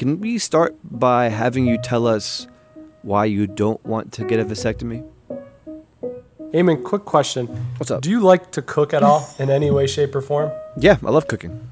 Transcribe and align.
Can 0.00 0.18
we 0.20 0.38
start 0.38 0.76
by 0.82 1.28
having 1.28 1.66
you 1.66 1.76
tell 1.76 2.06
us 2.06 2.46
why 3.02 3.26
you 3.26 3.46
don't 3.46 3.84
want 3.84 4.12
to 4.12 4.24
get 4.24 4.40
a 4.40 4.44
vasectomy? 4.46 5.06
Aymann, 6.54 6.82
quick 6.82 7.04
question. 7.04 7.48
What's 7.76 7.90
up? 7.90 8.00
Do 8.00 8.08
you 8.08 8.20
like 8.20 8.50
to 8.52 8.62
cook 8.62 8.94
at 8.94 9.02
all 9.02 9.28
in 9.38 9.50
any 9.50 9.70
way, 9.70 9.86
shape, 9.86 10.14
or 10.14 10.22
form? 10.22 10.52
Yeah, 10.78 10.96
I 11.04 11.10
love 11.10 11.26
cooking. 11.26 11.68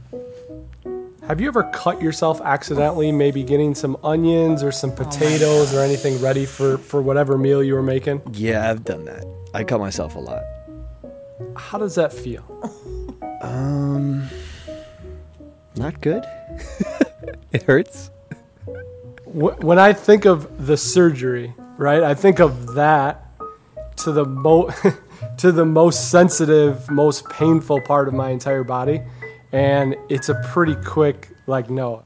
Have 1.26 1.40
you 1.40 1.48
ever 1.48 1.70
cut 1.72 2.02
yourself 2.02 2.40
accidentally, 2.42 3.12
maybe 3.12 3.42
getting 3.42 3.74
some 3.74 3.96
onions 4.02 4.62
or 4.62 4.72
some 4.72 4.92
potatoes 4.92 5.74
or 5.74 5.80
anything 5.80 6.20
ready 6.20 6.44
for, 6.44 6.78
for 6.78 7.00
whatever 7.00 7.38
meal 7.38 7.62
you 7.62 7.72
were 7.74 7.82
making? 7.82 8.20
Yeah, 8.32 8.68
I've 8.68 8.84
done 8.84 9.04
that. 9.06 9.24
I 9.54 9.64
cut 9.64 9.80
myself 9.80 10.16
a 10.16 10.20
lot. 10.20 10.42
How 11.56 11.78
does 11.78 11.94
that 11.94 12.12
feel? 12.12 12.44
Um, 13.40 14.28
not 15.78 16.00
good. 16.00 16.24
it 17.52 17.62
hurts. 17.62 18.10
When 19.24 19.78
I 19.78 19.92
think 19.92 20.24
of 20.24 20.66
the 20.66 20.76
surgery, 20.76 21.54
right, 21.76 22.02
I 22.02 22.14
think 22.14 22.40
of 22.40 22.74
that 22.74 23.30
to 23.98 24.12
the 24.12 24.24
mo- 24.24 24.70
to 25.38 25.52
the 25.52 25.64
most 25.64 26.10
sensitive, 26.10 26.90
most 26.90 27.28
painful 27.28 27.80
part 27.82 28.08
of 28.08 28.14
my 28.14 28.30
entire 28.30 28.64
body, 28.64 29.02
and 29.52 29.96
it's 30.08 30.28
a 30.28 30.34
pretty 30.46 30.74
quick 30.76 31.28
like 31.46 31.70
no. 31.70 32.04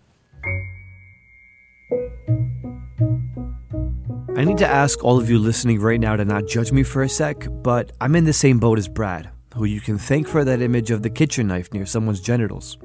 I 4.35 4.45
need 4.45 4.59
to 4.59 4.67
ask 4.67 5.05
all 5.05 5.19
of 5.21 5.31
you 5.31 5.39
listening 5.39 5.79
right 5.81 6.01
now 6.01 6.17
to 6.17 6.25
not 6.25 6.47
judge 6.47 6.73
me 6.73 6.83
for 6.83 7.03
a 7.03 7.09
sec, 7.09 7.47
but 7.63 7.93
I'm 8.01 8.17
in 8.17 8.25
the 8.25 8.33
same 8.33 8.59
boat 8.59 8.79
as 8.79 8.89
Brad, 8.89 9.31
who 9.55 9.65
you 9.65 9.81
can 9.81 9.99
thank 9.99 10.27
for 10.27 10.43
that 10.43 10.63
image 10.63 10.91
of 10.91 11.03
the 11.03 11.11
kitchen 11.11 11.47
knife 11.47 11.73
near 11.73 11.87
someone's 11.87 12.21
genitals. 12.21 12.79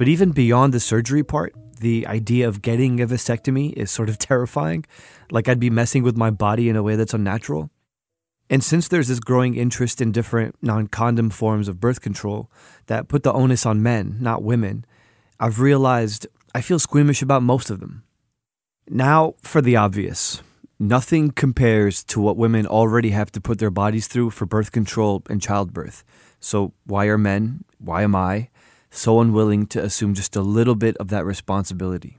But 0.00 0.08
even 0.08 0.30
beyond 0.30 0.72
the 0.72 0.80
surgery 0.80 1.22
part, 1.22 1.54
the 1.78 2.06
idea 2.06 2.48
of 2.48 2.62
getting 2.62 3.02
a 3.02 3.06
vasectomy 3.06 3.74
is 3.74 3.90
sort 3.90 4.08
of 4.08 4.16
terrifying, 4.30 4.86
like 5.30 5.46
I'd 5.46 5.60
be 5.60 5.68
messing 5.68 6.02
with 6.02 6.16
my 6.16 6.30
body 6.30 6.70
in 6.70 6.76
a 6.76 6.82
way 6.82 6.96
that's 6.96 7.12
unnatural. 7.12 7.68
And 8.48 8.64
since 8.64 8.88
there's 8.88 9.08
this 9.08 9.20
growing 9.20 9.56
interest 9.56 10.00
in 10.00 10.10
different 10.10 10.56
non 10.62 10.86
condom 10.86 11.28
forms 11.28 11.68
of 11.68 11.80
birth 11.80 12.00
control 12.00 12.50
that 12.86 13.08
put 13.08 13.24
the 13.24 13.32
onus 13.34 13.66
on 13.66 13.82
men, 13.82 14.16
not 14.20 14.42
women, 14.42 14.86
I've 15.38 15.60
realized 15.60 16.26
I 16.54 16.62
feel 16.62 16.78
squeamish 16.78 17.20
about 17.20 17.42
most 17.42 17.68
of 17.68 17.80
them. 17.80 18.04
Now, 18.88 19.34
for 19.42 19.60
the 19.60 19.76
obvious. 19.76 20.40
Nothing 20.78 21.30
compares 21.30 22.02
to 22.04 22.22
what 22.22 22.38
women 22.38 22.66
already 22.66 23.10
have 23.10 23.30
to 23.32 23.40
put 23.42 23.58
their 23.58 23.70
bodies 23.70 24.06
through 24.06 24.30
for 24.30 24.46
birth 24.46 24.72
control 24.72 25.22
and 25.28 25.42
childbirth. 25.42 26.04
So, 26.40 26.72
why 26.86 27.04
are 27.08 27.18
men, 27.18 27.64
why 27.78 28.02
am 28.02 28.16
I, 28.16 28.48
so 28.90 29.20
unwilling 29.20 29.66
to 29.66 29.82
assume 29.82 30.14
just 30.14 30.36
a 30.36 30.42
little 30.42 30.74
bit 30.74 30.96
of 30.98 31.08
that 31.08 31.24
responsibility? 31.24 32.18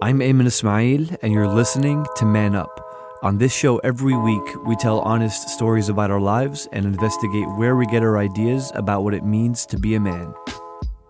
I'm 0.00 0.20
Aymann 0.20 0.46
Ismail, 0.46 1.08
and 1.22 1.32
you're 1.32 1.48
listening 1.48 2.06
to 2.16 2.24
Man 2.24 2.54
Up. 2.54 2.84
On 3.22 3.38
this 3.38 3.52
show, 3.52 3.78
every 3.78 4.16
week, 4.16 4.64
we 4.64 4.76
tell 4.76 5.00
honest 5.00 5.48
stories 5.48 5.88
about 5.88 6.10
our 6.10 6.20
lives 6.20 6.68
and 6.72 6.86
investigate 6.86 7.48
where 7.56 7.74
we 7.74 7.84
get 7.86 8.02
our 8.02 8.18
ideas 8.18 8.70
about 8.76 9.02
what 9.02 9.14
it 9.14 9.24
means 9.24 9.66
to 9.66 9.76
be 9.76 9.96
a 9.96 10.00
man. 10.00 10.32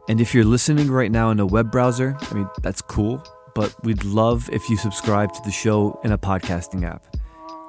And 0.09 0.21
if 0.21 0.35
you're 0.35 0.45
listening 0.45 0.91
right 0.91 1.11
now 1.11 1.31
in 1.31 1.39
a 1.39 1.45
web 1.45 1.71
browser, 1.71 2.17
I 2.19 2.35
mean, 2.35 2.49
that's 2.63 2.81
cool, 2.81 3.23
but 3.55 3.75
we'd 3.85 4.05
love 4.05 4.49
if 4.53 4.71
you 4.71 4.79
subscribe 4.79 5.33
to 5.35 5.43
the 5.45 5.51
show 5.51 6.01
in 6.03 6.13
a 6.13 6.19
podcasting 6.19 6.85
app. 6.85 7.15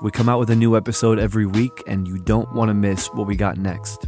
We 0.01 0.12
come 0.12 0.29
out 0.29 0.39
with 0.39 0.50
a 0.50 0.56
new 0.56 0.78
episode 0.78 1.19
every 1.19 1.45
week, 1.45 1.84
and 1.85 2.07
you 2.07 2.18
don't 2.18 2.53
want 2.53 2.69
to 2.69 2.73
miss 2.73 3.07
what 3.07 3.28
we 3.28 3.35
got 3.35 3.57
next. 3.57 4.07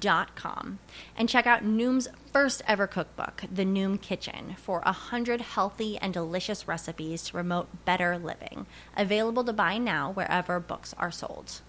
Dot 0.00 0.34
com 0.34 0.78
and 1.16 1.28
check 1.28 1.46
out 1.46 1.64
Noom's 1.64 2.08
first 2.32 2.62
ever 2.66 2.86
cookbook, 2.86 3.44
The 3.52 3.64
Noom 3.64 4.00
Kitchen, 4.00 4.56
for 4.58 4.82
a 4.84 4.92
hundred 4.92 5.40
healthy 5.40 5.98
and 5.98 6.12
delicious 6.12 6.66
recipes 6.66 7.22
to 7.24 7.32
promote 7.32 7.84
better 7.84 8.18
living. 8.18 8.66
Available 8.96 9.44
to 9.44 9.52
buy 9.52 9.78
now 9.78 10.12
wherever 10.12 10.58
books 10.60 10.94
are 10.98 11.10
sold. 11.10 11.60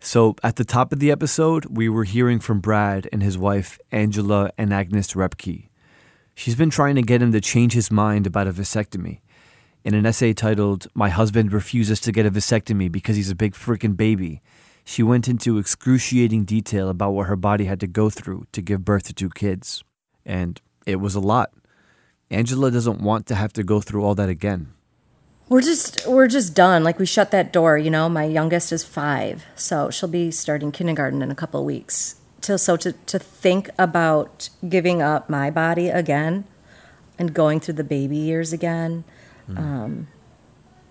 So, 0.00 0.34
at 0.42 0.56
the 0.56 0.64
top 0.64 0.92
of 0.92 0.98
the 0.98 1.10
episode, 1.10 1.66
we 1.66 1.88
were 1.88 2.04
hearing 2.04 2.40
from 2.40 2.60
Brad 2.60 3.06
and 3.12 3.22
his 3.22 3.36
wife, 3.36 3.78
Angela 3.92 4.50
Anagnost-Repke. 4.58 5.68
She's 6.34 6.54
been 6.54 6.70
trying 6.70 6.94
to 6.94 7.02
get 7.02 7.20
him 7.20 7.32
to 7.32 7.40
change 7.40 7.74
his 7.74 7.90
mind 7.90 8.26
about 8.26 8.46
a 8.46 8.52
vasectomy. 8.52 9.20
In 9.84 9.94
an 9.94 10.06
essay 10.06 10.32
titled, 10.32 10.86
My 10.94 11.10
Husband 11.10 11.52
Refuses 11.52 12.00
to 12.00 12.12
Get 12.12 12.24
a 12.26 12.30
Vasectomy 12.30 12.90
Because 12.90 13.16
He's 13.16 13.30
a 13.30 13.34
Big 13.34 13.54
Freaking 13.54 13.96
Baby, 13.96 14.40
she 14.84 15.02
went 15.02 15.28
into 15.28 15.58
excruciating 15.58 16.44
detail 16.44 16.88
about 16.88 17.12
what 17.12 17.26
her 17.26 17.36
body 17.36 17.64
had 17.64 17.80
to 17.80 17.86
go 17.86 18.10
through 18.10 18.46
to 18.52 18.62
give 18.62 18.84
birth 18.84 19.04
to 19.04 19.12
two 19.12 19.30
kids. 19.30 19.84
And 20.24 20.60
it 20.86 20.96
was 20.96 21.14
a 21.14 21.20
lot. 21.20 21.52
Angela 22.30 22.70
doesn't 22.70 23.00
want 23.00 23.26
to 23.26 23.34
have 23.34 23.52
to 23.54 23.62
go 23.62 23.80
through 23.80 24.04
all 24.04 24.14
that 24.14 24.28
again. 24.28 24.72
We're 25.48 25.62
just 25.62 26.06
we're 26.06 26.28
just 26.28 26.54
done. 26.54 26.84
Like 26.84 27.00
we 27.00 27.06
shut 27.06 27.32
that 27.32 27.52
door, 27.52 27.76
you 27.76 27.90
know. 27.90 28.08
My 28.08 28.24
youngest 28.24 28.70
is 28.70 28.84
five, 28.84 29.44
so 29.56 29.90
she'll 29.90 30.08
be 30.08 30.30
starting 30.30 30.70
kindergarten 30.70 31.22
in 31.22 31.30
a 31.32 31.34
couple 31.34 31.58
of 31.58 31.66
weeks. 31.66 32.16
To, 32.42 32.56
so 32.56 32.76
to 32.76 32.92
to 32.92 33.18
think 33.18 33.68
about 33.76 34.48
giving 34.68 35.02
up 35.02 35.28
my 35.28 35.50
body 35.50 35.88
again, 35.88 36.44
and 37.18 37.34
going 37.34 37.58
through 37.58 37.74
the 37.74 37.84
baby 37.84 38.16
years 38.16 38.52
again. 38.52 39.02
Um, 39.56 40.06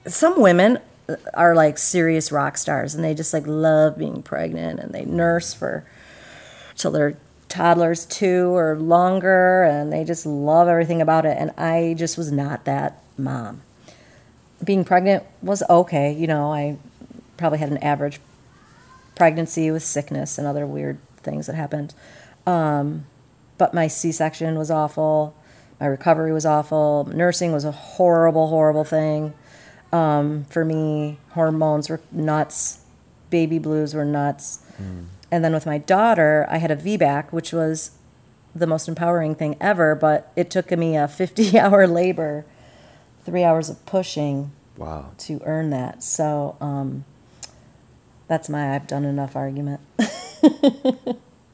some 0.05 0.41
women 0.41 0.79
are 1.33 1.55
like 1.55 1.77
serious 1.77 2.31
rock 2.31 2.57
stars, 2.57 2.95
and 2.95 3.03
they 3.03 3.13
just 3.13 3.33
like 3.33 3.47
love 3.47 3.97
being 3.97 4.21
pregnant, 4.21 4.79
and 4.79 4.93
they 4.93 5.05
nurse 5.05 5.53
for 5.53 5.85
till 6.75 6.91
they're 6.91 7.17
toddlers 7.47 8.05
two 8.05 8.55
or 8.55 8.75
longer, 8.75 9.63
and 9.63 9.91
they 9.91 10.03
just 10.03 10.25
love 10.25 10.67
everything 10.67 11.01
about 11.01 11.25
it. 11.25 11.37
And 11.39 11.51
I 11.51 11.95
just 11.97 12.17
was 12.17 12.31
not 12.31 12.65
that 12.65 13.01
mom 13.17 13.61
being 14.63 14.83
pregnant 14.83 15.23
was 15.41 15.63
okay. 15.69 16.11
You 16.11 16.27
know, 16.27 16.51
I 16.51 16.77
probably 17.37 17.59
had 17.59 17.69
an 17.69 17.77
average 17.77 18.19
pregnancy 19.15 19.71
with 19.71 19.83
sickness 19.83 20.37
and 20.37 20.47
other 20.47 20.65
weird 20.65 20.99
things 21.17 21.47
that 21.47 21.55
happened. 21.55 21.93
Um, 22.45 23.05
but 23.57 23.73
my 23.73 23.87
C 23.87 24.11
section 24.11 24.57
was 24.57 24.71
awful. 24.71 25.35
My 25.79 25.85
recovery 25.85 26.33
was 26.33 26.45
awful. 26.45 27.09
Nursing 27.13 27.51
was 27.51 27.65
a 27.65 27.71
horrible, 27.71 28.47
horrible 28.47 28.83
thing 28.83 29.33
um, 29.91 30.45
for 30.49 30.63
me. 30.65 31.17
Hormones 31.31 31.89
were 31.89 32.01
nuts. 32.11 32.79
Baby 33.29 33.59
blues 33.59 33.93
were 33.93 34.05
nuts. 34.05 34.59
And 35.31 35.43
then 35.43 35.53
with 35.53 35.65
my 35.65 35.77
daughter, 35.77 36.47
I 36.49 36.57
had 36.57 36.71
a 36.71 36.75
VBAC, 36.75 37.31
which 37.31 37.51
was 37.53 37.91
the 38.55 38.65
most 38.65 38.87
empowering 38.87 39.35
thing 39.35 39.55
ever, 39.61 39.93
but 39.93 40.31
it 40.35 40.49
took 40.49 40.71
me 40.71 40.95
a 40.97 41.07
50 41.07 41.59
hour 41.59 41.85
labor, 42.01 42.45
three 43.25 43.43
hours 43.43 43.69
of 43.69 43.85
pushing 43.85 44.51
Wow. 44.77 45.11
to 45.19 45.41
earn 45.45 45.69
that. 45.71 46.01
So 46.01 46.55
um, 46.61 47.03
that's 48.27 48.47
my 48.49 48.73
I've 48.73 48.87
done 48.87 49.03
enough 49.05 49.35
argument. 49.35 49.81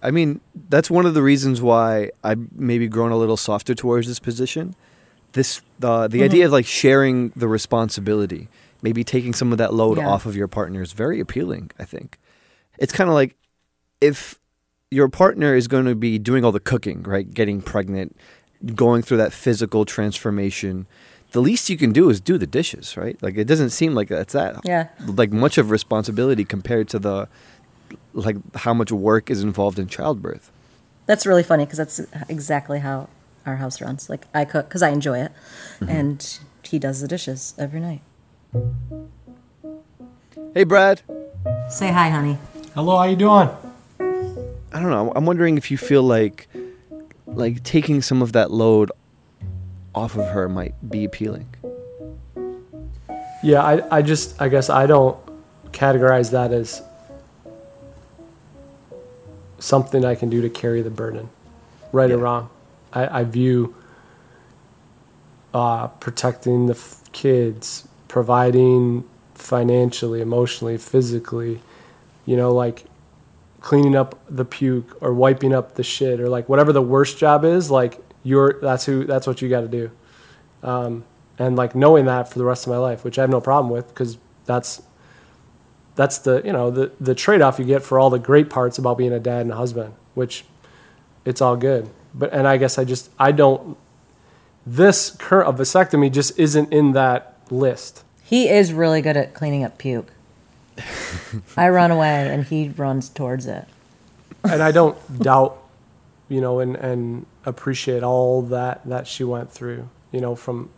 I 0.03 0.11
mean, 0.11 0.39
that's 0.69 0.91
one 0.91 1.05
of 1.07 1.15
the 1.15 1.23
reasons 1.23 1.61
why 1.61 2.11
I've 2.23 2.51
maybe 2.53 2.87
grown 2.87 3.11
a 3.11 3.17
little 3.17 3.37
softer 3.37 3.73
towards 3.73 4.07
this 4.07 4.19
position. 4.19 4.75
This 5.35 5.61
uh, 5.83 6.07
the 6.07 6.23
idea 6.23 6.45
of 6.45 6.53
like 6.53 6.65
sharing 6.65 7.29
the 7.35 7.47
responsibility, 7.49 8.47
maybe 8.81 9.03
taking 9.03 9.33
some 9.33 9.51
of 9.51 9.57
that 9.57 9.73
load 9.73 9.97
Yeah. 9.97 10.07
off 10.07 10.25
of 10.25 10.33
your 10.35 10.47
partner 10.47 10.81
is 10.81 10.93
very 10.93 11.19
appealing. 11.19 11.71
I 11.77 11.83
think 11.83 12.17
it's 12.79 12.93
kind 12.93 13.09
of 13.09 13.13
like 13.13 13.35
if 13.99 14.39
your 14.91 15.09
partner 15.09 15.53
is 15.53 15.67
going 15.67 15.85
to 15.85 15.95
be 15.95 16.17
doing 16.17 16.45
all 16.45 16.53
the 16.53 16.59
cooking, 16.61 17.03
right? 17.03 17.27
Getting 17.33 17.61
pregnant, 17.61 18.15
going 18.73 19.01
through 19.01 19.17
that 19.17 19.33
physical 19.33 19.83
transformation. 19.83 20.87
The 21.31 21.41
least 21.41 21.69
you 21.69 21.75
can 21.75 21.91
do 21.91 22.09
is 22.09 22.21
do 22.21 22.37
the 22.37 22.47
dishes, 22.47 22.95
right? 22.95 23.21
Like 23.21 23.35
it 23.35 23.43
doesn't 23.43 23.71
seem 23.71 23.93
like 23.93 24.07
that's 24.07 24.31
that 24.31 24.61
Yeah. 24.63 24.87
like 25.05 25.33
much 25.33 25.57
of 25.57 25.69
responsibility 25.69 26.45
compared 26.45 26.87
to 26.89 26.99
the 26.99 27.27
like 28.13 28.37
how 28.55 28.73
much 28.73 28.89
work 28.89 29.29
is 29.29 29.43
involved 29.43 29.77
in 29.79 29.87
childbirth. 29.89 30.49
That's 31.07 31.25
really 31.25 31.43
funny 31.43 31.65
because 31.65 31.77
that's 31.77 31.99
exactly 32.29 32.79
how 32.79 33.09
our 33.45 33.57
house 33.57 33.81
runs. 33.81 34.09
Like 34.09 34.27
I 34.33 34.45
cook 34.45 34.67
because 34.67 34.81
I 34.81 34.89
enjoy 34.89 35.19
it, 35.19 35.31
mm-hmm. 35.79 35.89
and 35.89 36.39
he 36.63 36.79
does 36.79 37.01
the 37.01 37.07
dishes 37.07 37.53
every 37.57 37.79
night. 37.79 38.01
Hey, 40.53 40.63
Brad. 40.63 41.01
Say 41.69 41.91
hi, 41.91 42.09
honey. 42.09 42.37
Hello, 42.73 42.97
how 42.97 43.03
you 43.03 43.15
doing? 43.15 43.49
I 43.99 44.79
don't 44.79 44.89
know. 44.89 45.11
I'm 45.15 45.25
wondering 45.25 45.57
if 45.57 45.71
you 45.71 45.77
feel 45.77 46.03
like 46.03 46.47
like 47.27 47.63
taking 47.63 48.01
some 48.01 48.21
of 48.21 48.33
that 48.33 48.51
load 48.51 48.91
off 49.93 50.15
of 50.17 50.27
her 50.27 50.49
might 50.49 50.73
be 50.89 51.05
appealing. 51.05 51.47
Yeah, 53.43 53.61
I, 53.61 53.97
I 53.97 54.01
just, 54.01 54.41
I 54.41 54.49
guess 54.49 54.69
I 54.69 54.85
don't 54.85 55.17
categorize 55.71 56.31
that 56.31 56.51
as 56.51 56.81
something 59.59 60.03
I 60.03 60.15
can 60.15 60.29
do 60.29 60.41
to 60.41 60.49
carry 60.49 60.81
the 60.81 60.89
burden, 60.89 61.29
right 61.91 62.09
or 62.09 62.17
wrong. 62.17 62.49
I, 62.93 63.21
I 63.21 63.23
view 63.25 63.75
uh, 65.53 65.87
protecting 65.87 66.67
the 66.67 66.75
f- 66.75 67.01
kids, 67.13 67.87
providing 68.07 69.05
financially, 69.35 70.21
emotionally, 70.21 70.77
physically, 70.77 71.61
you 72.25 72.37
know, 72.37 72.53
like 72.53 72.85
cleaning 73.61 73.95
up 73.95 74.19
the 74.29 74.45
puke 74.45 74.97
or 75.01 75.13
wiping 75.13 75.53
up 75.53 75.75
the 75.75 75.83
shit 75.83 76.19
or 76.21 76.29
like 76.29 76.49
whatever 76.49 76.73
the 76.73 76.81
worst 76.81 77.17
job 77.17 77.45
is, 77.45 77.71
like 77.71 77.99
you're, 78.23 78.59
that's 78.61 78.85
who, 78.85 79.05
that's 79.05 79.27
what 79.27 79.41
you 79.41 79.49
got 79.49 79.61
to 79.61 79.67
do 79.69 79.91
Um, 80.63 81.05
and 81.39 81.55
like 81.55 81.75
knowing 81.75 82.05
that 82.05 82.29
for 82.31 82.39
the 82.39 82.45
rest 82.45 82.67
of 82.67 82.71
my 82.71 82.77
life, 82.79 83.03
which 83.05 83.19
I 83.19 83.23
have 83.23 83.29
no 83.31 83.41
problem 83.41 83.71
with 83.71 83.89
because 83.89 84.17
that's 84.45 84.81
that's 85.95 86.19
the 86.19 86.41
you 86.45 86.53
know 86.53 86.71
the 86.71 86.91
the 87.01 87.15
trade 87.15 87.41
off 87.41 87.59
you 87.59 87.65
get 87.65 87.83
for 87.83 87.99
all 87.99 88.09
the 88.09 88.19
great 88.19 88.49
parts 88.49 88.77
about 88.79 88.97
being 88.97 89.13
a 89.13 89.19
dad 89.19 89.41
and 89.43 89.51
a 89.51 89.55
husband, 89.57 89.93
which 90.15 90.45
it's 91.25 91.41
all 91.41 91.57
good. 91.57 91.89
But 92.17 92.33
and 92.33 92.47
I 92.47 92.57
guess 92.57 92.77
I 92.77 92.85
just 92.85 93.09
I 93.19 93.31
don't 93.31 93.77
this 94.65 95.11
current 95.11 95.49
a 95.49 95.53
vasectomy 95.53 96.11
just 96.11 96.37
isn't 96.39 96.71
in 96.73 96.93
that 96.93 97.37
list. 97.51 98.03
He 98.23 98.49
is 98.49 98.73
really 98.73 99.01
good 99.01 99.15
at 99.15 99.33
cleaning 99.33 99.63
up 99.63 99.77
puke. 99.77 100.11
I 101.57 101.69
run 101.69 101.91
away 101.91 102.29
and 102.29 102.45
he 102.45 102.69
runs 102.69 103.09
towards 103.09 103.45
it. 103.45 103.65
and 104.43 104.61
I 104.61 104.71
don't 104.71 104.97
doubt, 105.19 105.57
you 106.27 106.41
know, 106.41 106.59
and 106.59 106.75
and 106.75 107.25
appreciate 107.45 108.03
all 108.03 108.41
that 108.43 108.85
that 108.85 109.07
she 109.07 109.23
went 109.23 109.51
through, 109.51 109.89
you 110.11 110.21
know, 110.21 110.35
from 110.35 110.69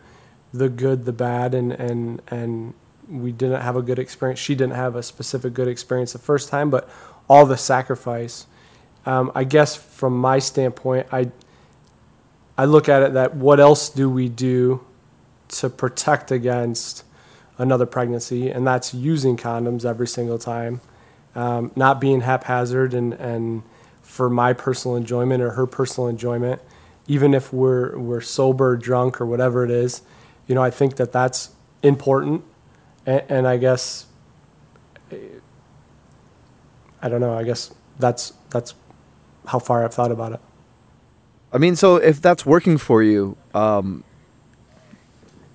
the 0.54 0.70
good, 0.70 1.06
the 1.06 1.14
bad, 1.14 1.54
and 1.54 1.72
and 1.72 2.22
and 2.28 2.74
we 3.10 3.32
didn't 3.32 3.62
have 3.62 3.76
a 3.76 3.82
good 3.82 4.00
experience. 4.00 4.40
She 4.40 4.56
didn't 4.56 4.76
have 4.76 4.96
a 4.96 5.04
specific 5.04 5.54
good 5.54 5.68
experience 5.68 6.14
the 6.14 6.20
first 6.20 6.50
time, 6.50 6.70
but 6.70 6.90
all 7.30 7.46
the 7.46 7.58
sacrifice. 7.58 8.46
Um, 9.08 9.32
I 9.34 9.44
guess 9.44 9.76
from 9.76 10.18
my 10.18 10.38
standpoint, 10.40 11.08
I 11.12 11.32
I 12.58 12.66
look 12.66 12.90
at 12.90 13.02
it 13.04 13.14
that 13.14 13.36
what 13.36 13.60
else 13.60 13.90
do 13.90 14.10
we 14.10 14.30
do 14.30 14.86
to 15.50 15.70
protect 15.70 16.32
against 16.32 17.04
another 17.58 17.86
pregnancy, 17.86 18.50
and 18.50 18.68
that's 18.68 18.94
using 18.94 19.38
condoms 19.38 19.86
every 19.86 20.08
single 20.08 20.38
time 20.38 20.82
um, 21.38 21.72
not 21.76 22.02
being 22.02 22.22
haphazard 22.22 22.96
and, 22.96 23.14
and 23.14 23.62
for 24.02 24.28
my 24.28 24.54
personal 24.54 24.98
enjoyment 24.98 25.44
or 25.44 25.52
her 25.52 25.68
personal 25.68 26.10
enjoyment, 26.10 26.60
even 27.06 27.36
if 27.36 27.54
we're, 27.54 27.96
we're 27.98 28.22
sober, 28.22 28.76
drunk, 28.76 29.22
or 29.22 29.26
whatever 29.28 29.64
it 29.64 29.70
is, 29.70 30.02
you 30.48 30.56
know, 30.56 30.64
I 30.64 30.72
think 30.72 30.96
that 30.96 31.12
that's 31.12 31.52
important. 31.84 32.44
And, 33.06 33.24
and 33.30 33.48
I 33.48 33.58
guess, 33.58 34.08
I 37.02 37.08
don't 37.08 37.22
know, 37.22 37.38
I 37.38 37.44
guess 37.44 37.72
that's, 38.00 38.34
that's 38.50 38.74
how 39.48 39.60
far 39.60 39.84
I've 39.84 39.94
thought 39.94 40.12
about 40.12 40.34
it. 40.34 40.40
I 41.52 41.58
mean, 41.58 41.76
so 41.76 41.96
if 41.96 42.22
that's 42.22 42.46
working 42.46 42.78
for 42.78 43.02
you, 43.02 43.38
um, 43.54 44.04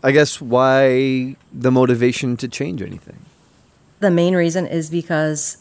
I 0.02 0.10
guess 0.10 0.40
why 0.40 1.36
the 1.52 1.70
motivation 1.70 2.36
to 2.38 2.48
change 2.48 2.82
anything? 2.82 3.24
The 4.00 4.10
main 4.10 4.34
reason 4.34 4.66
is 4.66 4.90
because 4.90 5.58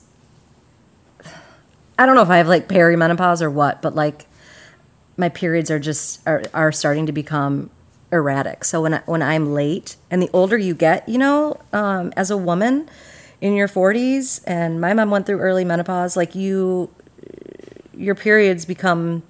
I 2.00 2.06
don't 2.06 2.16
know 2.16 2.24
if 2.24 2.30
I 2.30 2.38
have 2.38 2.48
like 2.48 2.68
perimenopause 2.68 3.42
or 3.42 3.51
what, 3.51 3.81
but 3.81 3.94
like 3.94 4.25
my 5.18 5.30
periods 5.30 5.69
are 5.69 5.80
just 5.80 6.25
are, 6.28 6.42
are 6.54 6.72
starting 6.72 7.06
to 7.06 7.12
become 7.12 7.69
erratic. 8.12 8.63
So 8.63 8.81
when 8.81 8.95
I, 8.95 9.01
when 9.06 9.22
I'm 9.22 9.54
late, 9.54 9.95
and 10.10 10.22
the 10.22 10.30
older 10.33 10.57
you 10.57 10.74
get, 10.74 11.07
you 11.07 11.18
know, 11.18 11.60
um, 11.72 12.12
as 12.18 12.31
a 12.31 12.38
woman 12.38 12.89
in 13.39 13.54
your 13.54 13.68
40s, 13.68 14.42
and 14.45 14.81
my 14.81 14.94
mom 14.94 15.12
went 15.12 15.25
through 15.25 15.39
early 15.39 15.63
menopause, 15.66 16.18
like 16.18 16.36
you, 16.36 16.89
your 18.01 18.15
periods 18.15 18.65
become 18.65 19.24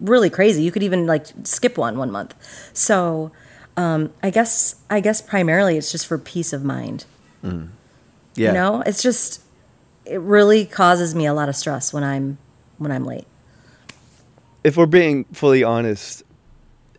really 0.00 0.30
crazy. 0.30 0.62
You 0.62 0.70
could 0.70 0.82
even 0.82 1.06
like 1.06 1.26
skip 1.44 1.76
one 1.78 1.98
one 1.98 2.10
month. 2.10 2.34
So 2.72 3.32
um, 3.76 4.12
I 4.22 4.30
guess 4.30 4.76
I 4.88 5.00
guess 5.00 5.20
primarily 5.20 5.76
it's 5.76 5.90
just 5.92 6.06
for 6.06 6.18
peace 6.18 6.52
of 6.52 6.64
mind. 6.64 7.04
Yeah. 8.34 8.48
You 8.48 8.52
know, 8.52 8.82
it's 8.86 9.02
just 9.02 9.42
it 10.04 10.20
really 10.20 10.64
causes 10.64 11.14
me 11.14 11.26
a 11.26 11.34
lot 11.34 11.48
of 11.48 11.56
stress 11.56 11.92
when 11.92 12.04
I'm 12.04 12.38
when 12.78 12.92
I'm 12.92 13.04
late. 13.04 13.26
if 14.66 14.76
we're 14.76 14.84
being 14.86 15.24
fully 15.32 15.62
honest, 15.62 16.24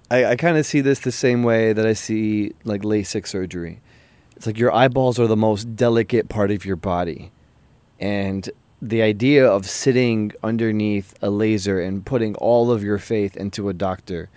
I, 0.09 0.23
I 0.23 0.35
kind 0.37 0.57
of 0.57 0.65
see 0.65 0.79
this 0.79 0.99
the 0.99 1.11
same 1.11 1.43
way 1.43 1.73
that 1.73 1.85
I 1.85 1.91
see 1.91 2.53
like 2.63 2.83
LASIK 2.83 3.27
surgery. 3.27 3.81
It's 4.37 4.45
like 4.47 4.57
your 4.57 4.73
eyeballs 4.73 5.19
are 5.19 5.27
the 5.27 5.35
most 5.35 5.75
delicate 5.75 6.29
part 6.29 6.49
of 6.49 6.63
your 6.63 6.77
body. 6.77 7.31
And 7.99 8.49
the 8.81 9.01
idea 9.01 9.45
of 9.45 9.67
sitting 9.67 10.31
underneath 10.43 11.15
a 11.21 11.29
laser 11.29 11.81
and 11.81 12.05
putting 12.05 12.35
all 12.35 12.71
of 12.71 12.83
your 12.83 12.99
faith 12.99 13.35
into 13.35 13.69
a 13.69 13.73
doctor 13.73 14.29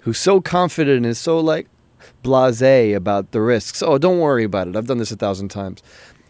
who's 0.00 0.18
so 0.18 0.40
confident 0.40 0.98
and 0.98 1.06
is 1.06 1.18
so 1.18 1.40
like 1.40 1.68
blase 2.22 2.94
about 2.94 3.32
the 3.32 3.40
risks. 3.40 3.82
Oh, 3.82 3.98
don't 3.98 4.20
worry 4.20 4.44
about 4.44 4.68
it. 4.68 4.76
I've 4.76 4.86
done 4.86 4.98
this 4.98 5.10
a 5.10 5.16
thousand 5.16 5.48
times. 5.48 5.82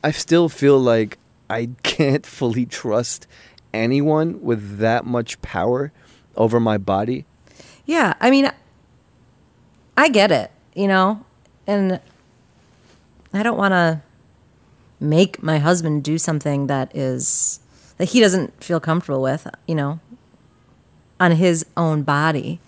I 0.02 0.10
still 0.10 0.48
feel 0.48 0.78
like 0.78 1.18
I 1.48 1.70
can't 1.82 2.24
fully 2.24 2.66
trust 2.66 3.26
anyone 3.72 4.42
with 4.42 4.78
that 4.78 5.04
much 5.04 5.40
power 5.42 5.92
over 6.36 6.58
my 6.58 6.78
body. 6.78 7.26
Yeah, 7.84 8.14
I 8.20 8.30
mean, 8.30 8.50
I 9.96 10.08
get 10.08 10.30
it, 10.30 10.50
you 10.74 10.88
know, 10.88 11.24
and 11.66 12.00
I 13.32 13.42
don't 13.42 13.58
want 13.58 13.72
to 13.72 14.02
make 15.00 15.42
my 15.42 15.58
husband 15.58 16.04
do 16.04 16.18
something 16.18 16.66
that 16.66 16.94
is 16.94 17.60
that 17.96 18.10
he 18.10 18.20
doesn't 18.20 18.62
feel 18.62 18.80
comfortable 18.80 19.22
with, 19.22 19.46
you 19.66 19.74
know, 19.74 20.00
on 21.18 21.32
his 21.32 21.66
own 21.76 22.02
body. 22.02 22.60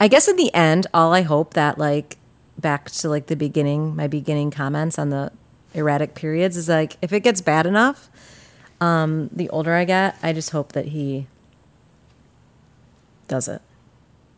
I 0.00 0.08
guess 0.08 0.28
in 0.28 0.36
the 0.36 0.52
end, 0.54 0.86
all 0.92 1.12
I 1.12 1.22
hope 1.22 1.54
that 1.54 1.78
like 1.78 2.18
back 2.58 2.90
to 2.90 3.08
like 3.08 3.26
the 3.26 3.36
beginning, 3.36 3.96
my 3.96 4.06
beginning 4.06 4.50
comments 4.50 4.98
on 4.98 5.10
the 5.10 5.32
erratic 5.74 6.14
periods 6.14 6.56
is 6.56 6.68
like 6.68 6.96
if 7.02 7.12
it 7.12 7.20
gets 7.20 7.40
bad 7.40 7.66
enough, 7.66 8.08
um, 8.80 9.30
the 9.32 9.48
older 9.50 9.74
I 9.74 9.84
get, 9.84 10.16
I 10.22 10.32
just 10.32 10.50
hope 10.50 10.72
that 10.72 10.86
he 10.86 11.26
does 13.28 13.48
it. 13.48 13.62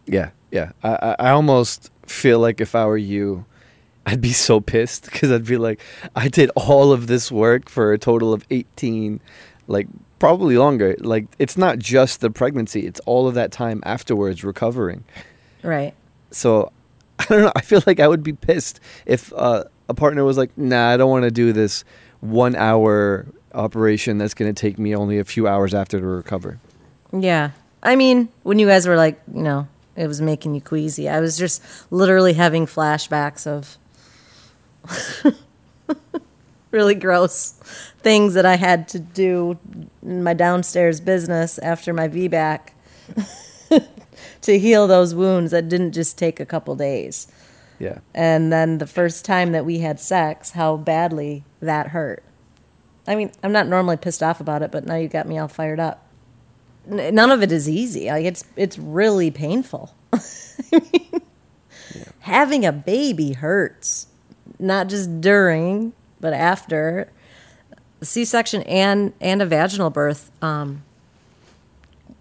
Yeah, 0.07 0.31
yeah. 0.51 0.73
I, 0.83 1.17
I, 1.19 1.31
almost 1.31 1.91
feel 2.07 2.39
like 2.39 2.61
if 2.61 2.75
I 2.75 2.87
were 2.87 2.97
you, 2.97 3.45
I'd 4.07 4.21
be 4.21 4.33
so 4.33 4.61
pissed 4.61 5.11
because 5.11 5.33
I'd 5.33 5.45
be 5.45 5.57
like, 5.57 5.81
I 6.15 6.29
did 6.29 6.51
all 6.55 6.93
of 6.93 7.09
this 7.09 7.33
work 7.33 7.69
for 7.69 7.93
a 7.93 7.99
total 7.99 8.33
of 8.33 8.45
18, 8.51 9.21
like 9.67 9.89
probably 10.21 10.57
longer. 10.57 10.95
Like, 11.01 11.27
it's 11.41 11.59
not 11.59 11.81
just 11.81 12.21
the 12.21 12.31
pregnancy, 12.31 12.87
it's 12.87 13.01
all 13.01 13.27
of 13.27 13.35
that 13.35 13.51
time 13.51 13.83
afterwards 13.85 14.45
recovering. 14.45 15.05
Right. 15.63 15.93
So, 16.31 16.71
I 17.19 17.25
don't 17.29 17.43
know. 17.43 17.53
I 17.57 17.63
feel 17.63 17.83
like 17.85 17.99
I 17.99 18.07
would 18.07 18.23
be 18.23 18.33
pissed 18.33 18.79
if 19.07 19.33
uh, 19.35 19.65
a 19.89 19.95
partner 19.95 20.23
was 20.25 20.39
like, 20.39 20.57
nah, 20.57 20.91
I 20.91 20.97
don't 20.97 21.11
want 21.11 21.25
to 21.25 21.31
do 21.33 21.53
this 21.53 21.85
one 22.21 22.55
hour 22.55 23.27
operation 23.55 24.19
that's 24.19 24.35
going 24.35 24.53
to 24.53 24.59
take 24.59 24.79
me 24.79 24.95
only 24.95 25.19
a 25.19 25.25
few 25.25 25.49
hours 25.49 25.75
after 25.75 25.99
to 25.99 26.07
recover. 26.07 26.61
Yeah. 27.13 27.51
I 27.83 27.97
mean, 27.97 28.29
when 28.45 28.59
you 28.59 28.67
guys 28.67 28.87
were 28.87 28.97
like, 28.97 29.21
you 29.33 29.43
know, 29.43 29.67
it 29.97 30.07
was 30.07 30.21
making 30.21 30.55
you 30.55 30.61
queasy, 30.61 31.09
I 31.09 31.21
was 31.21 31.37
just 31.37 31.63
literally 31.91 32.35
having 32.35 32.67
flashbacks 32.67 33.47
of 33.47 33.79
really 36.71 36.95
gross 36.95 37.53
things 38.01 38.35
that 38.35 38.47
I 38.47 38.57
had 38.57 38.89
to 38.89 38.99
do 38.99 39.59
in 40.03 40.23
my 40.23 40.35
downstairs 40.35 41.01
business 41.01 41.59
after 41.59 41.93
my 41.93 42.09
VBAC 42.09 42.69
to 44.43 44.59
heal 44.59 44.87
those 44.87 45.15
wounds 45.15 45.51
that 45.53 45.69
didn't 45.69 45.93
just 45.93 46.19
take 46.19 46.39
a 46.39 46.47
couple 46.47 46.77
days. 46.77 47.29
Yeah. 47.79 47.99
And 48.15 48.53
then 48.53 48.79
the 48.79 48.87
first 48.87 49.25
time 49.25 49.53
that 49.53 49.65
we 49.65 49.81
had 49.81 50.01
sex, 50.01 50.53
how 50.53 50.77
badly 50.77 51.45
that 51.61 51.89
hurt. 51.89 52.23
I 53.07 53.15
mean, 53.15 53.31
I'm 53.43 53.53
not 53.53 53.69
normally 53.69 53.97
pissed 53.97 54.23
off 54.23 54.41
about 54.41 54.63
it, 54.63 54.73
but 54.73 54.85
now 54.87 54.97
you 54.97 55.09
got 55.09 55.29
me 55.29 55.39
all 55.39 55.49
fired 55.49 55.79
up. 55.79 56.07
N- 56.91 57.15
none 57.15 57.31
of 57.31 57.43
it 57.43 57.53
is 57.53 57.69
easy. 57.69 58.09
Like 58.09 58.25
it's 58.25 58.45
it's 58.57 58.79
really 58.79 59.31
painful. 59.31 59.95
I 60.13 60.21
mean, 60.73 61.21
having 62.21 62.65
a 62.65 62.73
baby 62.73 63.33
hurts, 63.33 64.09
not 64.59 64.89
just 64.89 65.21
during, 65.21 65.93
but 66.21 66.33
after. 66.33 67.11
C-section 68.03 68.63
and 68.63 69.15
and 69.21 69.41
a 69.41 69.47
vaginal 69.47 69.91
birth 69.91 70.31
um, 70.43 70.83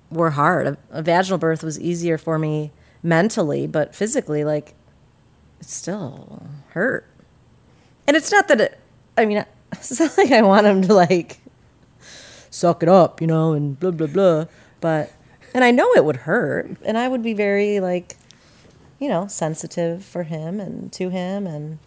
were 0.09 0.31
hard. 0.31 0.67
A, 0.67 0.77
a 0.91 1.01
vaginal 1.01 1.37
birth 1.37 1.63
was 1.63 1.79
easier 1.79 2.17
for 2.17 2.39
me 2.39 2.71
mentally, 3.03 3.67
but 3.67 3.93
physically, 3.93 4.43
like 4.43 4.73
it 5.59 5.67
still 5.67 6.43
hurt. 6.69 7.05
And 8.07 8.15
it's 8.15 8.31
not 8.31 8.47
that 8.47 8.61
it. 8.61 8.79
I 9.17 9.25
mean, 9.25 9.45
it's 9.71 9.99
not 9.99 10.17
like 10.17 10.31
I 10.31 10.41
want 10.41 10.65
him 10.65 10.81
to 10.83 10.93
like 10.93 11.39
suck 12.49 12.83
it 12.83 12.89
up, 12.89 13.21
you 13.21 13.27
know, 13.27 13.53
and 13.53 13.79
blah 13.79 13.91
blah 13.91 14.07
blah. 14.07 14.45
But 14.79 15.11
and 15.53 15.63
I 15.63 15.71
know 15.71 15.91
it 15.93 16.05
would 16.05 16.17
hurt, 16.17 16.77
and 16.83 16.97
I 16.97 17.07
would 17.07 17.21
be 17.21 17.33
very 17.33 17.79
like, 17.79 18.17
you 18.99 19.09
know, 19.09 19.27
sensitive 19.27 20.03
for 20.03 20.23
him 20.23 20.59
and 20.59 20.91
to 20.93 21.09
him 21.09 21.47
and 21.47 21.79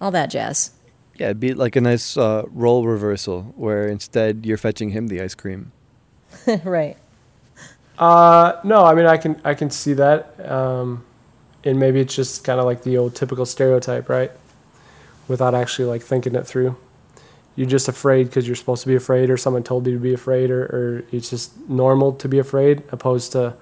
all 0.00 0.10
that 0.10 0.30
jazz. 0.30 0.72
Yeah, 1.18 1.26
it'd 1.26 1.40
be 1.40 1.54
like 1.54 1.76
a 1.76 1.80
nice 1.80 2.16
uh, 2.16 2.44
role 2.50 2.86
reversal 2.86 3.54
where 3.56 3.86
instead 3.88 4.44
you're 4.44 4.58
fetching 4.58 4.90
him 4.90 5.08
the 5.08 5.22
ice 5.22 5.34
cream. 5.34 5.72
right. 6.64 6.96
Uh, 7.98 8.60
no, 8.64 8.84
I 8.84 8.94
mean 8.94 9.06
I 9.06 9.16
can 9.16 9.40
I 9.42 9.54
can 9.54 9.70
see 9.70 9.94
that, 9.94 10.38
um, 10.50 11.04
and 11.64 11.78
maybe 11.78 12.00
it's 12.00 12.14
just 12.14 12.44
kind 12.44 12.60
of 12.60 12.66
like 12.66 12.82
the 12.82 12.98
old 12.98 13.14
typical 13.14 13.46
stereotype, 13.46 14.08
right? 14.08 14.30
Without 15.28 15.54
actually 15.54 15.88
like 15.88 16.02
thinking 16.02 16.34
it 16.34 16.46
through, 16.46 16.76
you're 17.54 17.66
just 17.66 17.88
afraid 17.88 18.26
because 18.26 18.46
you're 18.46 18.56
supposed 18.56 18.82
to 18.82 18.88
be 18.88 18.96
afraid, 18.96 19.30
or 19.30 19.38
someone 19.38 19.62
told 19.62 19.86
you 19.86 19.94
to 19.94 19.98
be 19.98 20.12
afraid, 20.12 20.50
or, 20.50 20.64
or 20.64 21.04
it's 21.10 21.30
just 21.30 21.56
normal 21.70 22.12
to 22.12 22.28
be 22.28 22.38
afraid, 22.38 22.82
opposed 22.92 23.32
to 23.32 23.54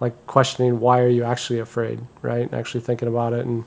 like 0.00 0.26
questioning 0.26 0.80
why 0.80 1.00
are 1.00 1.08
you 1.08 1.22
actually 1.22 1.58
afraid, 1.58 2.00
right? 2.22 2.42
And 2.42 2.54
actually 2.54 2.80
thinking 2.80 3.08
about 3.08 3.34
it 3.34 3.44
and 3.44 3.64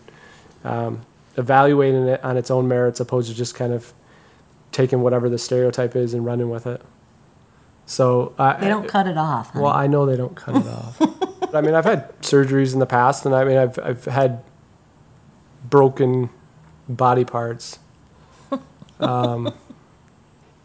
um, 0.63 1.05
evaluating 1.37 2.07
it 2.07 2.23
on 2.23 2.37
its 2.37 2.49
own 2.51 2.67
merits, 2.67 2.99
opposed 2.99 3.29
to 3.29 3.35
just 3.35 3.55
kind 3.55 3.73
of 3.73 3.93
taking 4.71 5.01
whatever 5.01 5.29
the 5.29 5.37
stereotype 5.37 5.95
is 5.95 6.13
and 6.13 6.25
running 6.25 6.49
with 6.49 6.67
it. 6.67 6.81
So 7.85 8.33
I, 8.39 8.57
They 8.59 8.67
don't 8.67 8.87
cut 8.87 9.07
it 9.07 9.17
off. 9.17 9.53
well, 9.55 9.71
I 9.71 9.87
know 9.87 10.05
they 10.05 10.17
don't 10.17 10.35
cut 10.35 10.55
it 10.55 10.67
off. 10.67 10.99
But, 11.45 11.53
I 11.55 11.61
mean, 11.61 11.75
I've 11.75 11.85
had 11.85 12.09
surgeries 12.21 12.73
in 12.73 12.79
the 12.79 12.87
past, 12.87 13.23
and 13.25 13.35
I 13.35 13.43
mean, 13.45 13.55
I've 13.57 13.77
I've 13.79 14.05
had 14.05 14.43
broken 15.69 16.29
body 16.89 17.23
parts. 17.25 17.79
Um, 18.99 19.53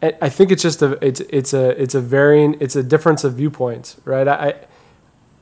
I 0.01 0.13
I 0.21 0.29
think 0.29 0.51
it's 0.51 0.63
just 0.63 0.81
a 0.81 0.97
it's 1.05 1.19
it's 1.19 1.53
a 1.53 1.69
it's 1.81 1.93
a 1.93 1.99
varying 2.01 2.55
it's 2.61 2.75
a 2.77 2.81
difference 2.83 3.23
of 3.25 3.33
viewpoints, 3.35 3.97
right? 4.05 4.25
I, 4.27 4.33
I 4.33 4.55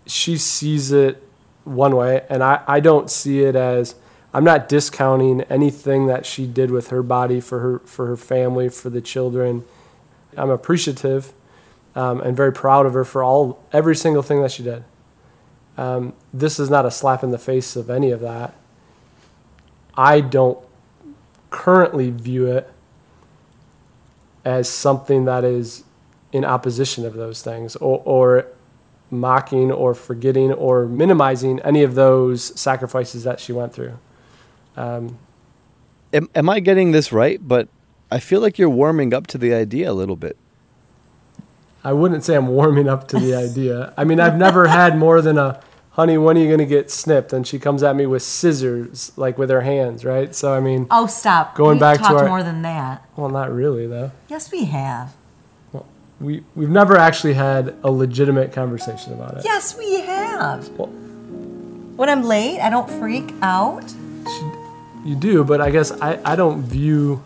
she 0.07 0.38
sees 0.38 0.91
it 0.91 1.24
one 1.65 1.95
way, 1.95 2.25
and 2.29 2.43
I 2.43 2.62
I 2.67 2.79
don't 2.79 3.09
see 3.09 3.43
it 3.43 3.55
as 3.55 3.93
I'm 4.33 4.43
not 4.43 4.69
discounting 4.69 5.41
anything 5.43 6.07
that 6.07 6.25
she 6.25 6.45
did 6.45 6.69
with 6.71 6.89
her 6.89 7.01
body 7.01 7.39
for 7.39 7.59
her 7.59 7.79
for 7.79 8.05
her 8.07 8.17
family 8.17 8.69
for 8.69 8.89
the 8.89 9.01
children. 9.01 9.65
I'm 10.38 10.51
appreciative 10.51 11.33
um, 11.95 12.21
and 12.21 12.38
very 12.38 12.53
proud 12.53 12.86
of 12.86 12.93
her 12.93 13.03
for 13.03 13.24
all 13.24 13.63
every 13.74 13.95
single 13.95 14.21
thing 14.21 14.41
that 14.41 14.51
she 14.51 14.63
did. 14.63 14.83
Um, 15.77 16.13
this 16.33 16.59
is 16.59 16.69
not 16.69 16.86
a 16.86 16.91
slap 16.91 17.24
in 17.24 17.31
the 17.31 17.39
face 17.39 17.75
of 17.75 17.89
any 17.89 18.12
of 18.12 18.19
that. 18.19 18.53
I 19.95 20.21
don't 20.21 20.59
currently 21.50 22.12
view 22.12 22.48
it 22.48 22.69
as 24.45 24.69
something 24.69 25.25
that 25.25 25.43
is 25.43 25.83
in 26.31 26.45
opposition 26.45 27.05
of 27.05 27.15
those 27.15 27.41
things 27.41 27.75
or, 27.77 28.01
or 28.05 28.45
mocking 29.09 29.71
or 29.71 29.93
forgetting 29.93 30.51
or 30.51 30.86
minimizing 30.86 31.59
any 31.62 31.81
of 31.81 31.95
those 31.95 32.59
sacrifices 32.59 33.24
that 33.24 33.39
she 33.39 33.51
went 33.51 33.74
through. 33.74 33.98
Um, 34.79 35.17
Am, 36.13 36.27
am 36.33 36.50
I 36.50 36.59
getting 36.59 36.91
this 36.91 37.12
right? 37.12 37.39
But 37.45 37.67
I 38.09 38.19
feel 38.19 38.41
like 38.41 38.57
you're 38.57 38.69
warming 38.69 39.13
up 39.13 39.27
to 39.27 39.38
the 39.38 39.53
idea 39.53 39.91
a 39.91 39.93
little 39.93 40.15
bit. 40.15 40.38
I 41.83 41.93
wouldn't 41.93 42.24
say 42.24 42.36
I'm 42.36 42.48
warming 42.48 42.89
up 42.89 43.07
to 43.09 43.19
the 43.19 43.36
idea. 43.45 43.93
I 43.95 44.03
mean, 44.05 44.19
I've 44.19 44.36
never 44.38 44.67
had 44.67 44.98
more 44.98 45.21
than 45.21 45.38
a 45.38 45.62
honey, 45.91 46.17
when 46.17 46.38
are 46.38 46.39
you 46.41 46.48
going 46.48 46.59
to 46.59 46.65
get 46.65 46.89
snipped? 46.89 47.31
And 47.33 47.45
she 47.45 47.59
comes 47.59 47.83
at 47.83 47.95
me 47.95 48.05
with 48.05 48.24
scissors, 48.24 49.12
like 49.17 49.38
with 49.38 49.50
her 49.50 49.62
hands, 49.62 50.03
right? 50.05 50.33
So, 50.33 50.53
I 50.53 50.59
mean, 50.62 50.88
Oh, 50.89 51.05
stop. 51.07 51.55
Going 51.55 51.74
We've 51.75 51.81
back 51.81 51.98
to 51.98 52.03
talked 52.03 52.21
our- 52.21 52.27
more 52.27 52.41
than 52.43 52.62
that. 52.63 53.05
well, 53.15 53.29
not 53.29 53.53
really, 53.53 53.86
though. 53.86 54.12
Yes, 54.29 54.51
we 54.51 54.65
have. 54.65 55.13
We, 56.19 56.43
we've 56.55 56.69
never 56.69 56.98
actually 56.98 57.33
had 57.33 57.75
a 57.83 57.91
legitimate 57.91 58.51
conversation 58.51 59.13
about 59.13 59.38
it. 59.38 59.45
Yes, 59.45 59.77
we 59.77 60.01
have. 60.01 60.67
Well- 60.69 60.88
when 60.88 62.09
I'm 62.09 62.24
late, 62.24 62.59
I 62.62 62.69
don't 62.69 62.89
freak 62.89 63.33
out. 63.41 63.83
You 65.09 65.15
do, 65.15 65.43
but 65.43 65.59
I 65.59 65.71
guess 65.71 65.91
I, 65.91 66.19
I 66.23 66.35
don't 66.35 66.61
view. 66.61 67.23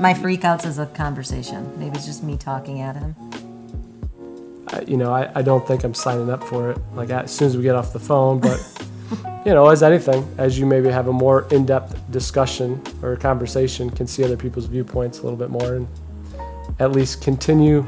My 0.00 0.12
freakouts 0.12 0.64
as 0.64 0.80
a 0.80 0.86
conversation. 0.86 1.72
Maybe 1.78 1.94
it's 1.94 2.04
just 2.04 2.24
me 2.24 2.36
talking 2.36 2.80
at 2.80 2.96
him. 2.96 3.14
I- 4.66 4.80
You 4.88 4.96
know, 4.96 5.12
I, 5.12 5.30
I 5.32 5.42
don't 5.42 5.64
think 5.68 5.84
I'm 5.84 5.94
signing 5.94 6.28
up 6.30 6.42
for 6.42 6.72
it. 6.72 6.78
Like 6.96 7.10
as 7.10 7.30
soon 7.30 7.46
as 7.46 7.56
we 7.56 7.62
get 7.62 7.76
off 7.76 7.92
the 7.92 8.00
phone, 8.00 8.40
but 8.40 8.58
you 9.46 9.54
know, 9.54 9.68
as 9.68 9.84
anything, 9.84 10.26
as 10.36 10.58
you 10.58 10.66
maybe 10.66 10.88
have 10.90 11.06
a 11.06 11.12
more 11.12 11.46
in-depth 11.52 12.10
discussion 12.10 12.82
or 13.00 13.14
conversation, 13.14 13.88
can 13.88 14.08
see 14.08 14.24
other 14.24 14.36
people's 14.36 14.66
viewpoints 14.66 15.20
a 15.20 15.22
little 15.22 15.38
bit 15.38 15.50
more, 15.50 15.76
and 15.76 15.86
at 16.80 16.90
least 16.90 17.22
continue 17.22 17.86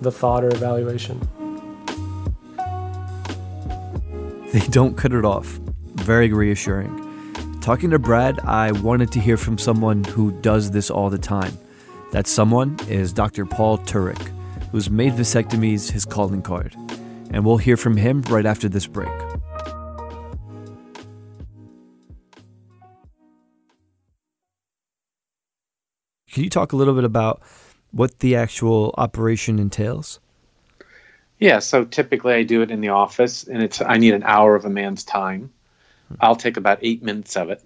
the 0.00 0.12
thought 0.12 0.44
or 0.44 0.54
evaluation. 0.54 1.20
They 4.52 4.60
don't 4.70 4.96
cut 4.96 5.12
it 5.12 5.24
off. 5.24 5.58
Very 6.04 6.30
reassuring. 6.34 7.00
Talking 7.62 7.88
to 7.88 7.98
Brad, 7.98 8.38
I 8.40 8.72
wanted 8.72 9.10
to 9.12 9.20
hear 9.20 9.38
from 9.38 9.56
someone 9.56 10.04
who 10.04 10.32
does 10.42 10.70
this 10.70 10.90
all 10.90 11.08
the 11.08 11.16
time. 11.16 11.56
That 12.12 12.26
someone 12.26 12.76
is 12.90 13.10
Dr. 13.10 13.46
Paul 13.46 13.78
Turek, 13.78 14.20
who's 14.70 14.90
made 14.90 15.14
vasectomies 15.14 15.90
his 15.90 16.04
calling 16.04 16.42
card. 16.42 16.76
And 17.30 17.42
we'll 17.42 17.56
hear 17.56 17.78
from 17.78 17.96
him 17.96 18.20
right 18.28 18.44
after 18.44 18.68
this 18.68 18.86
break. 18.86 19.08
Can 26.30 26.44
you 26.44 26.50
talk 26.50 26.74
a 26.74 26.76
little 26.76 26.94
bit 26.94 27.04
about 27.04 27.40
what 27.92 28.18
the 28.18 28.36
actual 28.36 28.94
operation 28.98 29.58
entails? 29.58 30.20
Yeah, 31.38 31.60
so 31.60 31.86
typically 31.86 32.34
I 32.34 32.42
do 32.42 32.60
it 32.60 32.70
in 32.70 32.82
the 32.82 32.90
office, 32.90 33.44
and 33.44 33.62
it's 33.62 33.80
I 33.80 33.96
need 33.96 34.12
an 34.12 34.22
hour 34.24 34.54
of 34.54 34.66
a 34.66 34.70
man's 34.70 35.02
time. 35.02 35.53
I'll 36.20 36.36
take 36.36 36.56
about 36.56 36.78
eight 36.82 37.02
minutes 37.02 37.36
of 37.36 37.50
it, 37.50 37.62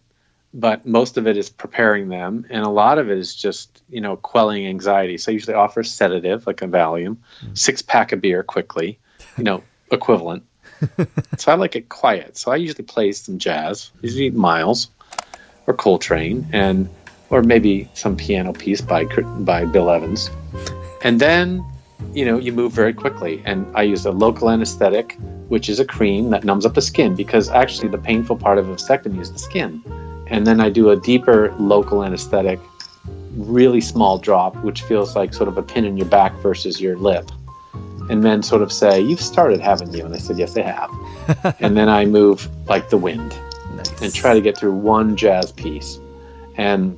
but 0.54 0.86
most 0.86 1.16
of 1.16 1.26
it 1.26 1.36
is 1.36 1.50
preparing 1.50 2.08
them, 2.08 2.46
and 2.50 2.64
a 2.64 2.70
lot 2.70 2.98
of 2.98 3.10
it 3.10 3.18
is 3.18 3.34
just 3.34 3.82
you 3.88 4.00
know 4.00 4.16
quelling 4.16 4.66
anxiety. 4.66 5.18
So 5.18 5.30
I 5.30 5.34
usually 5.34 5.54
offer 5.54 5.80
a 5.80 5.84
sedative 5.84 6.46
like 6.46 6.62
a 6.62 6.66
Valium, 6.66 7.18
mm. 7.42 7.58
six 7.58 7.82
pack 7.82 8.12
of 8.12 8.20
beer 8.20 8.42
quickly, 8.42 8.98
you 9.36 9.44
know 9.44 9.62
equivalent. 9.90 10.44
so 11.38 11.52
I 11.52 11.56
like 11.56 11.76
it 11.76 11.88
quiet. 11.88 12.36
So 12.36 12.52
I 12.52 12.56
usually 12.56 12.84
play 12.84 13.10
some 13.12 13.38
jazz, 13.38 13.90
usually 14.00 14.30
Miles 14.30 14.88
or 15.66 15.74
Coltrane, 15.74 16.48
and 16.52 16.88
or 17.30 17.42
maybe 17.42 17.90
some 17.94 18.16
piano 18.16 18.52
piece 18.52 18.80
by 18.80 19.04
by 19.04 19.64
Bill 19.64 19.90
Evans, 19.90 20.30
and 21.02 21.20
then 21.20 21.64
you 22.12 22.24
know, 22.24 22.38
you 22.38 22.52
move 22.52 22.72
very 22.72 22.92
quickly. 22.92 23.42
And 23.44 23.66
I 23.76 23.82
use 23.82 24.04
a 24.06 24.10
local 24.10 24.50
anesthetic, 24.50 25.16
which 25.48 25.68
is 25.68 25.80
a 25.80 25.84
cream 25.84 26.30
that 26.30 26.44
numbs 26.44 26.66
up 26.66 26.74
the 26.74 26.82
skin 26.82 27.14
because 27.14 27.48
actually 27.48 27.88
the 27.88 27.98
painful 27.98 28.36
part 28.36 28.58
of 28.58 28.68
a 28.68 28.74
vasectomy 28.74 29.20
is 29.20 29.32
the 29.32 29.38
skin. 29.38 29.82
And 30.28 30.46
then 30.46 30.60
I 30.60 30.70
do 30.70 30.90
a 30.90 30.96
deeper 30.96 31.54
local 31.58 32.04
anesthetic, 32.04 32.60
really 33.36 33.80
small 33.80 34.18
drop, 34.18 34.56
which 34.62 34.82
feels 34.82 35.16
like 35.16 35.32
sort 35.32 35.48
of 35.48 35.56
a 35.56 35.62
pin 35.62 35.84
in 35.84 35.96
your 35.96 36.06
back 36.06 36.32
versus 36.36 36.80
your 36.80 36.96
lip. 36.96 37.30
And 38.10 38.22
men 38.22 38.42
sort 38.42 38.62
of 38.62 38.72
say, 38.72 39.00
You've 39.00 39.20
started, 39.20 39.60
haven't 39.60 39.92
you? 39.92 40.04
And 40.04 40.14
I 40.14 40.18
said, 40.18 40.38
Yes, 40.38 40.56
I 40.56 40.62
have. 40.62 41.56
and 41.60 41.76
then 41.76 41.88
I 41.88 42.04
move 42.06 42.48
like 42.68 42.90
the 42.90 42.96
wind 42.96 43.36
and 44.02 44.14
try 44.14 44.34
to 44.34 44.40
get 44.40 44.56
through 44.56 44.72
one 44.72 45.16
jazz 45.16 45.52
piece. 45.52 46.00
And 46.56 46.96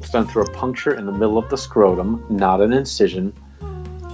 it's 0.00 0.10
done 0.10 0.26
through 0.26 0.42
a 0.42 0.50
puncture 0.52 0.94
in 0.94 1.06
the 1.06 1.12
middle 1.12 1.38
of 1.38 1.48
the 1.48 1.56
scrotum, 1.56 2.24
not 2.28 2.60
an 2.60 2.72
incision 2.72 3.32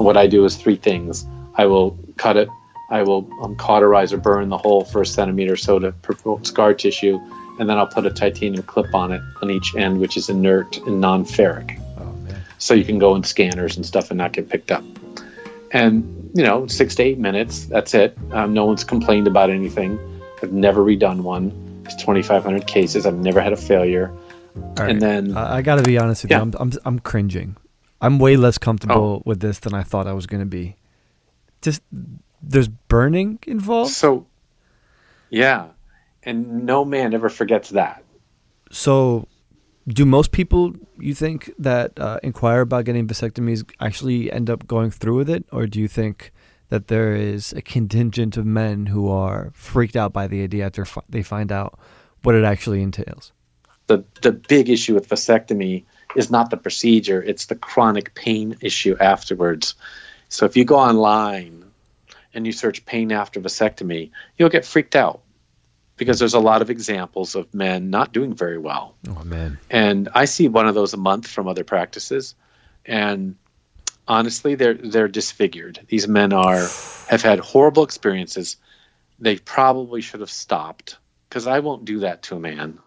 what 0.05 0.17
I 0.17 0.27
do 0.27 0.45
is 0.45 0.57
three 0.57 0.77
things. 0.77 1.27
I 1.55 1.67
will 1.67 1.99
cut 2.17 2.37
it. 2.37 2.49
I 2.91 3.03
will 3.03 3.29
um, 3.43 3.55
cauterize 3.57 4.13
or 4.13 4.17
burn 4.19 4.49
the 4.49 4.59
hole 4.59 4.85
for 4.85 5.03
a 5.03 5.07
centimeter 5.07 5.53
or 5.53 5.57
so 5.57 5.79
to 5.79 5.93
provoke 5.93 6.45
scar 6.45 6.75
tissue, 6.75 7.19
and 7.59 7.69
then 7.69 7.79
I'll 7.79 7.87
put 7.87 8.05
a 8.07 8.11
titanium 8.11 8.65
clip 8.65 8.95
on 8.95 9.13
it 9.13 9.23
on 9.43 9.51
each 9.51 9.75
end, 9.77 10.01
which 10.01 10.17
is 10.17 10.29
inert 10.29 10.77
and 10.79 11.01
non-ferric. 11.01 11.81
Oh. 11.99 12.15
So 12.59 12.75
you 12.75 12.85
can 12.85 12.99
go 12.99 13.15
in 13.15 13.23
scanners 13.23 13.77
and 13.77 13.87
stuff 13.87 14.11
and 14.11 14.19
not 14.19 14.33
get 14.33 14.49
picked 14.49 14.73
up. 14.73 14.83
And 15.73 16.31
you 16.35 16.45
know, 16.45 16.67
six 16.67 16.95
to 16.97 17.03
eight 17.03 17.19
minutes. 17.19 17.67
That's 17.67 17.95
it. 17.95 18.17
Um, 18.33 18.55
no 18.55 18.65
one's 18.65 18.85
complained 18.85 19.27
about 19.27 19.51
anything. 19.51 19.99
I've 20.43 20.53
never 20.53 20.83
redone 20.83 21.21
one. 21.23 21.83
It's 21.85 21.97
2,500 21.97 22.67
cases. 22.67 23.05
I've 23.07 23.15
never 23.19 23.41
had 23.41 23.53
a 23.53 23.57
failure. 23.57 24.13
Right. 24.55 24.91
And 24.91 25.01
then 25.03 25.37
I, 25.37 25.57
I 25.59 25.63
got 25.63 25.77
to 25.77 25.83
be 25.83 25.99
honest 25.99 26.23
with 26.25 26.31
Yeah. 26.31 26.39
you. 26.39 26.43
I'm, 26.43 26.55
I'm 26.59 26.73
I'm 26.85 26.99
cringing. 26.99 27.57
I'm 28.01 28.19
way 28.19 28.37
less 28.37 28.59
comfortable 28.59 29.21
Oh. 29.21 29.23
with 29.27 29.41
this 29.41 29.59
than 29.59 29.75
I 29.75 29.83
thought 29.83 30.07
I 30.07 30.13
was 30.13 30.27
going 30.27 30.41
to 30.41 30.47
be. 30.47 30.77
Just 31.63 31.83
there's 32.43 32.69
burning 32.69 33.39
involved. 33.47 33.91
so, 33.93 34.27
yeah, 35.29 35.69
and 36.23 36.65
no 36.65 36.85
man 36.85 37.13
ever 37.15 37.29
forgets 37.29 37.71
that. 37.71 38.03
So, 38.71 39.27
do 39.87 40.05
most 40.07 40.33
people 40.33 40.73
you 40.99 41.15
think 41.15 41.53
that 41.59 41.99
uh, 41.99 42.19
inquire 42.23 42.63
about 42.63 42.85
getting 42.85 43.07
vasectomies 43.07 43.69
actually 43.81 44.33
end 44.33 44.49
up 44.49 44.67
going 44.67 44.91
through 44.91 45.17
with 45.17 45.31
it, 45.31 45.45
or 45.53 45.67
do 45.67 45.81
you 45.81 45.89
think 45.89 46.33
that 46.69 46.87
there 46.89 47.15
is 47.15 47.53
a 47.53 47.61
contingent 47.63 48.37
of 48.37 48.47
men 48.47 48.87
who 48.87 49.09
are 49.09 49.51
freaked 49.55 49.97
out 49.97 50.13
by 50.13 50.27
the 50.27 50.43
idea 50.43 50.65
after 50.67 50.85
fi- 50.85 51.03
they 51.09 51.23
find 51.23 51.51
out 51.53 51.79
what 52.23 52.35
it 52.35 52.45
actually 52.45 52.81
entails? 52.83 53.33
the 53.89 54.05
the 54.23 54.31
big 54.31 54.71
issue 54.71 54.95
with 54.95 55.09
vasectomy 55.09 55.83
is 56.17 56.31
not 56.31 56.51
the 56.51 56.57
procedure; 56.57 57.23
it's 57.23 57.47
the 57.47 57.57
chronic 57.57 58.15
pain 58.15 58.57
issue 58.61 58.97
afterwards. 58.99 59.75
So 60.29 60.47
if 60.47 60.57
you 60.57 60.65
go 60.65 60.77
online 60.79 61.65
and 62.33 62.47
you 62.47 62.53
search 62.53 62.85
pain 62.87 63.13
after 63.13 63.41
vasectomy, 63.41 64.11
you'll 64.39 64.49
get 64.49 64.65
freaked 64.65 64.95
out 64.95 65.23
because 65.97 66.19
there's 66.19 66.35
a 66.35 66.41
lot 66.41 66.63
of 66.63 66.71
examples 66.71 67.35
of 67.35 67.53
men 67.53 67.91
not 67.91 68.13
doing 68.13 68.35
very 68.35 68.57
well. 68.57 68.95
Oh 69.09 69.23
man, 69.25 69.59
And 69.69 70.09
I 70.15 70.25
see 70.25 70.49
one 70.49 70.67
of 70.67 70.75
those 70.75 70.95
a 70.95 70.97
month 70.97 71.27
from 71.27 71.47
other 71.47 71.65
practices, 71.65 72.35
and 72.87 73.37
honestly, 74.09 74.55
they're 74.55 74.75
they're 74.75 75.09
disfigured. 75.09 75.81
These 75.89 76.09
men 76.09 76.33
are 76.33 76.69
have 77.09 77.23
had 77.23 77.41
horrible 77.41 77.85
experiences. 77.85 78.57
They 79.19 79.37
probably 79.37 80.01
should 80.01 80.21
have 80.21 80.31
stopped 80.31 80.97
because 81.29 81.47
I 81.47 81.59
won't 81.59 81.85
do 81.85 82.01
that 82.01 82.23
to 82.25 82.37
a 82.37 82.41
man. 82.41 82.79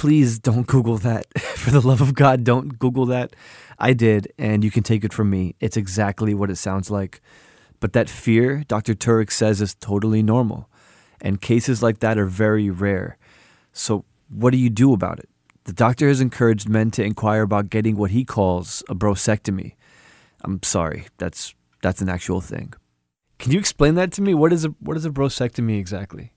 Please 0.00 0.38
don't 0.38 0.66
Google 0.66 0.96
that. 0.96 1.26
For 1.38 1.70
the 1.70 1.86
love 1.86 2.00
of 2.00 2.14
God, 2.14 2.42
don't 2.42 2.78
Google 2.78 3.04
that. 3.06 3.36
I 3.78 3.92
did, 3.92 4.32
and 4.38 4.64
you 4.64 4.70
can 4.70 4.82
take 4.82 5.04
it 5.04 5.12
from 5.12 5.28
me. 5.28 5.56
It's 5.60 5.76
exactly 5.76 6.32
what 6.32 6.48
it 6.50 6.56
sounds 6.56 6.90
like. 6.90 7.20
But 7.80 7.92
that 7.92 8.08
fear, 8.08 8.64
Dr. 8.66 8.94
Turek 8.94 9.30
says, 9.30 9.60
is 9.60 9.74
totally 9.74 10.22
normal. 10.22 10.70
And 11.20 11.38
cases 11.38 11.82
like 11.82 11.98
that 11.98 12.16
are 12.16 12.24
very 12.24 12.70
rare. 12.70 13.18
So, 13.74 14.06
what 14.30 14.52
do 14.52 14.56
you 14.56 14.70
do 14.70 14.94
about 14.94 15.18
it? 15.18 15.28
The 15.64 15.74
doctor 15.74 16.08
has 16.08 16.22
encouraged 16.22 16.66
men 16.66 16.90
to 16.92 17.04
inquire 17.04 17.42
about 17.42 17.68
getting 17.68 17.98
what 17.98 18.10
he 18.10 18.24
calls 18.24 18.82
a 18.88 18.94
brosectomy. 18.94 19.74
I'm 20.42 20.62
sorry, 20.62 21.08
that's 21.18 21.54
that's 21.82 22.00
an 22.00 22.08
actual 22.08 22.40
thing. 22.40 22.72
Can 23.38 23.52
you 23.52 23.58
explain 23.58 23.96
that 23.96 24.12
to 24.12 24.22
me? 24.22 24.32
What 24.32 24.50
is 24.54 24.64
a 24.64 24.68
what 24.80 24.96
is 24.96 25.04
a 25.04 25.10
brosectomy 25.10 25.78
exactly? 25.78 26.32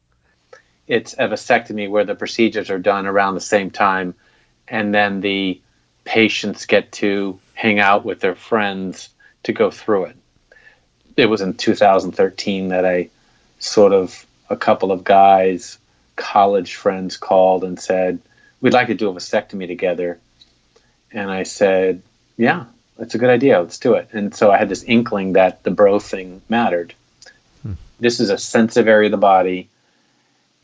It's 0.87 1.13
a 1.13 1.27
vasectomy 1.27 1.89
where 1.89 2.03
the 2.03 2.15
procedures 2.15 2.69
are 2.69 2.79
done 2.79 3.05
around 3.05 3.35
the 3.35 3.41
same 3.41 3.71
time 3.71 4.15
and 4.67 4.93
then 4.93 5.21
the 5.21 5.61
patients 6.03 6.65
get 6.65 6.91
to 6.91 7.39
hang 7.53 7.79
out 7.79 8.03
with 8.03 8.19
their 8.19 8.35
friends 8.35 9.09
to 9.43 9.53
go 9.53 9.71
through 9.71 10.05
it. 10.05 10.15
It 11.15 11.27
was 11.27 11.41
in 11.41 11.53
2013 11.53 12.69
that 12.69 12.85
I 12.85 13.09
sort 13.59 13.93
of 13.93 14.25
a 14.49 14.57
couple 14.57 14.91
of 14.91 15.03
guys, 15.03 15.77
college 16.15 16.75
friends 16.75 17.17
called 17.17 17.63
and 17.63 17.79
said, 17.79 18.19
"We'd 18.61 18.73
like 18.73 18.87
to 18.87 18.93
do 18.93 19.09
a 19.09 19.13
vasectomy 19.13 19.67
together." 19.67 20.19
And 21.11 21.29
I 21.29 21.43
said, 21.43 22.01
"Yeah, 22.35 22.65
that's 22.97 23.15
a 23.15 23.17
good 23.17 23.29
idea. 23.29 23.59
Let's 23.59 23.79
do 23.79 23.93
it." 23.93 24.09
And 24.11 24.33
so 24.33 24.51
I 24.51 24.57
had 24.57 24.69
this 24.69 24.83
inkling 24.83 25.33
that 25.33 25.63
the 25.63 25.71
bro 25.71 25.99
thing 25.99 26.41
mattered. 26.49 26.93
Hmm. 27.61 27.73
This 27.99 28.19
is 28.19 28.29
a 28.29 28.37
sensitive 28.37 28.87
area 28.87 29.07
of 29.07 29.11
the 29.11 29.17
body 29.17 29.69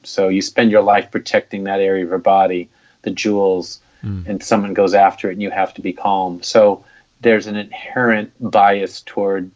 so 0.04 0.30
you 0.30 0.42
spend 0.42 0.72
your 0.72 0.82
life 0.82 1.12
protecting 1.12 1.66
that 1.66 1.80
area 1.80 2.04
of 2.04 2.10
your 2.10 2.20
body, 2.20 2.70
the 3.02 3.12
jewels, 3.12 3.80
and 4.28 4.44
someone 4.44 4.74
goes 4.74 4.94
after 4.94 5.30
it 5.30 5.34
and 5.34 5.42
you 5.42 5.52
have 5.52 5.74
to 5.74 5.82
be 5.82 5.94
calm. 5.94 6.42
So 6.42 6.86
there's 7.22 7.48
an 7.48 7.56
inherent 7.56 8.32
bias 8.40 9.02
toward 9.02 9.52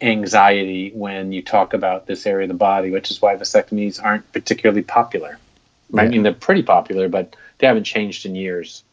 anxiety 0.00 0.90
when 0.92 1.32
you 1.32 1.42
talk 1.42 1.74
about 1.74 2.06
this 2.06 2.26
area 2.26 2.44
of 2.44 2.48
the 2.48 2.54
body, 2.54 2.90
which 2.90 3.10
is 3.10 3.22
why 3.22 3.36
vasectomies 3.36 4.02
aren't 4.02 4.30
particularly 4.32 4.82
popular. 4.82 5.38
I 5.96 6.06
mean, 6.06 6.22
they're 6.22 6.32
pretty 6.32 6.62
popular, 6.62 7.08
but 7.08 7.34
they 7.58 7.66
haven't 7.66 7.84
changed 7.84 8.24
in 8.24 8.34
years 8.34 8.84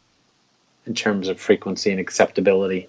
in 0.86 0.94
terms 0.94 1.28
of 1.28 1.40
frequency 1.40 1.90
and 1.90 2.00
acceptability. 2.00 2.88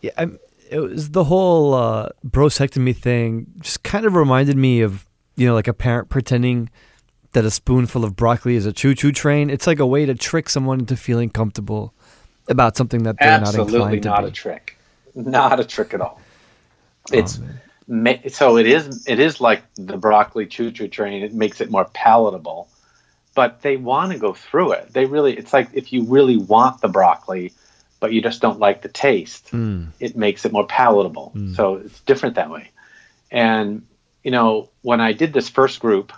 Yeah, 0.00 0.10
I'm, 0.16 0.38
it 0.70 0.80
was 0.80 1.10
the 1.10 1.24
whole 1.24 1.74
uh, 1.74 2.08
brosectomy 2.26 2.96
thing. 2.96 3.46
Just 3.60 3.82
kind 3.82 4.06
of 4.06 4.14
reminded 4.14 4.56
me 4.56 4.80
of 4.80 5.06
you 5.36 5.46
know 5.46 5.54
like 5.54 5.68
a 5.68 5.72
parent 5.72 6.08
pretending 6.08 6.68
that 7.34 7.44
a 7.44 7.50
spoonful 7.50 8.04
of 8.04 8.16
broccoli 8.16 8.56
is 8.56 8.66
a 8.66 8.72
choo-choo 8.72 9.12
train. 9.12 9.50
It's 9.50 9.66
like 9.66 9.78
a 9.78 9.86
way 9.86 10.06
to 10.06 10.14
trick 10.14 10.48
someone 10.48 10.80
into 10.80 10.96
feeling 10.96 11.30
comfortable 11.30 11.92
about 12.48 12.76
something 12.76 13.02
that 13.04 13.16
they're 13.18 13.38
not 13.40 13.48
Absolutely 13.48 13.74
inclined 13.74 14.02
to 14.02 14.08
Absolutely 14.08 14.10
not 14.10 14.22
be. 14.22 14.28
a 14.28 14.32
trick. 14.32 14.78
Not 15.14 15.60
a 15.60 15.64
trick 15.64 15.94
at 15.94 16.00
all. 16.00 16.20
Oh, 17.12 17.18
It's 17.18 17.38
ma- 17.86 18.14
so 18.28 18.56
it 18.56 18.66
is. 18.66 19.06
It 19.06 19.20
is 19.20 19.40
like 19.40 19.62
the 19.76 19.96
broccoli 19.96 20.46
choo-choo 20.46 20.88
train. 20.88 21.22
It 21.22 21.34
makes 21.34 21.60
it 21.60 21.70
more 21.70 21.84
palatable, 21.86 22.68
but 23.34 23.62
they 23.62 23.76
want 23.76 24.12
to 24.12 24.18
go 24.18 24.32
through 24.32 24.72
it. 24.72 24.92
They 24.92 25.04
really. 25.04 25.36
It's 25.36 25.52
like 25.52 25.68
if 25.74 25.92
you 25.92 26.04
really 26.04 26.36
want 26.36 26.80
the 26.80 26.88
broccoli, 26.88 27.52
but 28.00 28.12
you 28.12 28.22
just 28.22 28.40
don't 28.40 28.58
like 28.58 28.82
the 28.82 28.88
taste. 28.88 29.50
Mm. 29.52 29.88
It 30.00 30.16
makes 30.16 30.44
it 30.44 30.52
more 30.52 30.66
palatable. 30.66 31.32
So 31.54 31.76
it's 31.76 32.00
different 32.00 32.36
that 32.36 32.50
way. 32.50 32.70
And 33.30 33.86
you 34.22 34.30
know, 34.30 34.70
when 34.82 35.00
I 35.00 35.12
did 35.12 35.32
this 35.32 35.48
first 35.48 35.80
group 35.80 36.12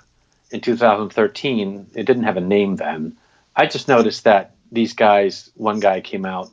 in 0.50 0.60
2013, 0.60 1.90
it 1.94 2.04
didn't 2.04 2.24
have 2.24 2.36
a 2.36 2.40
name 2.40 2.76
then. 2.76 3.16
I 3.54 3.66
just 3.66 3.88
noticed 3.88 4.24
that 4.24 4.54
these 4.70 4.94
guys, 4.94 5.50
one 5.54 5.80
guy 5.80 6.00
came 6.00 6.24
out, 6.24 6.50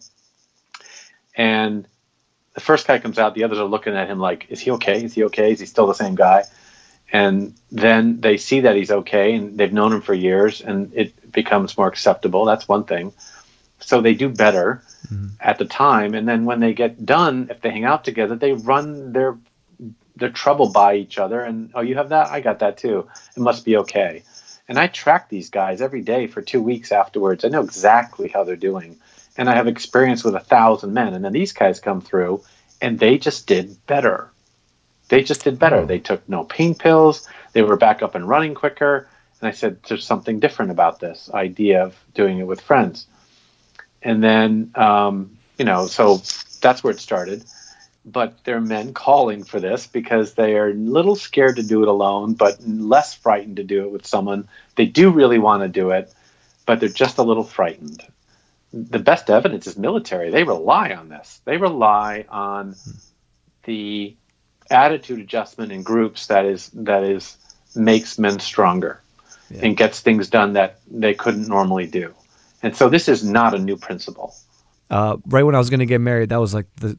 and 1.36 1.88
the 2.54 2.62
first 2.62 2.88
guy 2.88 3.00
comes 3.00 3.18
out, 3.18 3.34
the 3.34 3.44
others 3.44 3.60
are 3.60 3.66
looking 3.66 3.96
at 3.96 4.08
him 4.08 4.20
like, 4.20 4.46
"Is 4.50 4.60
he 4.60 4.72
okay? 4.72 5.04
Is 5.04 5.14
he 5.14 5.24
okay? 5.26 5.52
Is 5.52 5.60
he 5.60 5.66
still 5.66 5.88
the 5.88 5.94
same 5.94 6.16
guy?" 6.16 6.44
And 7.12 7.56
then 7.72 8.22
they 8.22 8.38
see 8.38 8.62
that 8.62 8.76
he's 8.76 8.92
okay, 8.92 9.36
and 9.36 9.58
they've 9.58 9.74
known 9.74 9.94
him 9.94 10.02
for 10.02 10.14
years, 10.14 10.62
and 10.62 10.92
it 10.96 11.32
becomes 11.32 11.78
more 11.78 11.88
acceptable. 11.88 12.46
That's 12.46 12.68
one 12.68 12.86
thing. 12.86 13.14
So 13.80 14.02
they 14.02 14.14
do 14.14 14.30
better 14.30 14.82
mm-hmm. 15.08 15.28
at 15.40 15.58
the 15.58 15.66
time, 15.66 16.14
and 16.14 16.28
then 16.28 16.46
when 16.46 16.60
they 16.60 16.74
get 16.74 17.06
done, 17.06 17.48
if 17.52 17.62
they 17.62 17.70
hang 17.70 17.86
out 17.86 18.04
together, 18.04 18.36
they 18.36 18.54
run 18.54 19.14
their 19.14 19.38
their 20.16 20.30
troubled 20.30 20.74
by 20.74 20.96
each 20.96 21.18
other, 21.18 21.42
and 21.42 21.72
oh, 21.74 21.82
you 21.82 21.96
have 21.96 22.10
that, 22.10 22.28
I 22.28 22.42
got 22.42 22.60
that 22.60 22.78
too. 22.78 23.08
It 23.36 23.40
must 23.40 23.66
be 23.66 23.78
okay. 23.78 24.24
And 24.68 24.80
I 24.80 24.88
track 24.88 25.30
these 25.30 25.50
guys 25.50 25.82
every 25.82 26.02
day 26.02 26.28
for 26.28 26.42
two 26.42 26.62
weeks 26.62 26.92
afterwards. 26.92 27.44
I 27.44 27.50
know 27.50 27.64
exactly 27.64 28.30
how 28.30 28.44
they're 28.44 28.56
doing, 28.56 28.98
and 29.38 29.50
I 29.50 29.56
have 29.56 29.68
experience 29.68 30.24
with 30.24 30.36
a 30.36 30.40
thousand 30.40 30.94
men. 30.94 31.14
And 31.14 31.26
then 31.26 31.34
these 31.34 31.52
guys 31.52 31.80
come 31.80 32.02
through, 32.02 32.44
and 32.82 32.98
they 32.98 33.18
just 33.18 33.48
did 33.48 33.86
better. 33.88 34.30
They 35.10 35.24
just 35.24 35.44
did 35.44 35.60
better. 35.60 35.86
They 35.86 36.00
took 36.00 36.28
no 36.30 36.44
pain 36.44 36.76
pills. 36.76 37.28
They 37.52 37.62
were 37.62 37.78
back 37.78 38.02
up 38.02 38.16
and 38.16 38.28
running 38.28 38.56
quicker. 38.56 39.08
And 39.42 39.48
I 39.50 39.52
said, 39.52 39.84
"There's 39.84 40.06
something 40.06 40.40
different 40.40 40.72
about 40.72 41.00
this 41.00 41.30
idea 41.34 41.84
of 41.84 41.96
doing 42.14 42.40
it 42.40 42.48
with 42.48 42.62
friends." 42.62 43.08
And 44.02 44.24
then, 44.24 44.72
um, 44.76 45.38
you 45.58 45.66
know, 45.66 45.88
so 45.88 46.22
that's 46.62 46.84
where 46.84 46.92
it 46.92 47.00
started. 47.00 47.44
But 48.06 48.44
there 48.44 48.58
are 48.58 48.62
men 48.62 48.94
calling 48.94 49.44
for 49.44 49.60
this 49.60 49.88
because 49.88 50.34
they 50.34 50.56
are 50.58 50.70
a 50.70 50.74
little 50.74 51.16
scared 51.16 51.56
to 51.56 51.64
do 51.64 51.82
it 51.84 51.88
alone, 51.88 52.34
but 52.34 52.58
less 52.68 53.14
frightened 53.14 53.58
to 53.58 53.64
do 53.64 53.84
it 53.86 53.92
with 53.92 54.06
someone. 54.06 54.48
They 54.76 54.86
do 54.86 55.10
really 55.10 55.40
want 55.40 55.64
to 55.64 55.70
do 55.70 55.92
it, 55.92 56.14
but 56.66 56.80
they're 56.80 56.90
just 56.90 57.18
a 57.18 57.24
little 57.24 57.46
frightened. 57.46 58.06
The 58.74 59.00
best 59.00 59.30
evidence 59.30 59.68
is 59.68 59.78
military. 59.78 60.32
They 60.32 60.44
rely 60.44 60.94
on 60.94 61.08
this. 61.08 61.40
They 61.46 61.58
rely 61.58 62.26
on 62.28 62.76
the 63.64 64.16
attitude 64.70 65.20
adjustment 65.20 65.72
in 65.72 65.84
groups 65.84 66.28
that 66.28 66.46
is 66.46 66.70
that 66.70 67.04
is 67.04 67.38
makes 67.76 68.18
men 68.18 68.40
stronger 68.40 69.02
and 69.62 69.78
gets 69.78 70.00
things 70.00 70.30
done 70.30 70.54
that 70.54 70.80
they 70.90 71.14
couldn't 71.14 71.48
normally 71.48 71.86
do. 71.86 72.14
And 72.62 72.76
so 72.76 72.90
this 72.90 73.08
is 73.08 73.24
not 73.24 73.54
a 73.54 73.60
new 73.60 73.78
principle. 73.78 74.34
Uh, 74.90 75.18
right 75.28 75.44
when 75.44 75.56
I 75.56 75.58
was 75.58 75.70
going 75.70 75.82
to 75.82 75.86
get 75.86 76.02
married, 76.02 76.30
that 76.30 76.40
was 76.40 76.54
like 76.54 76.66
the 76.78 76.98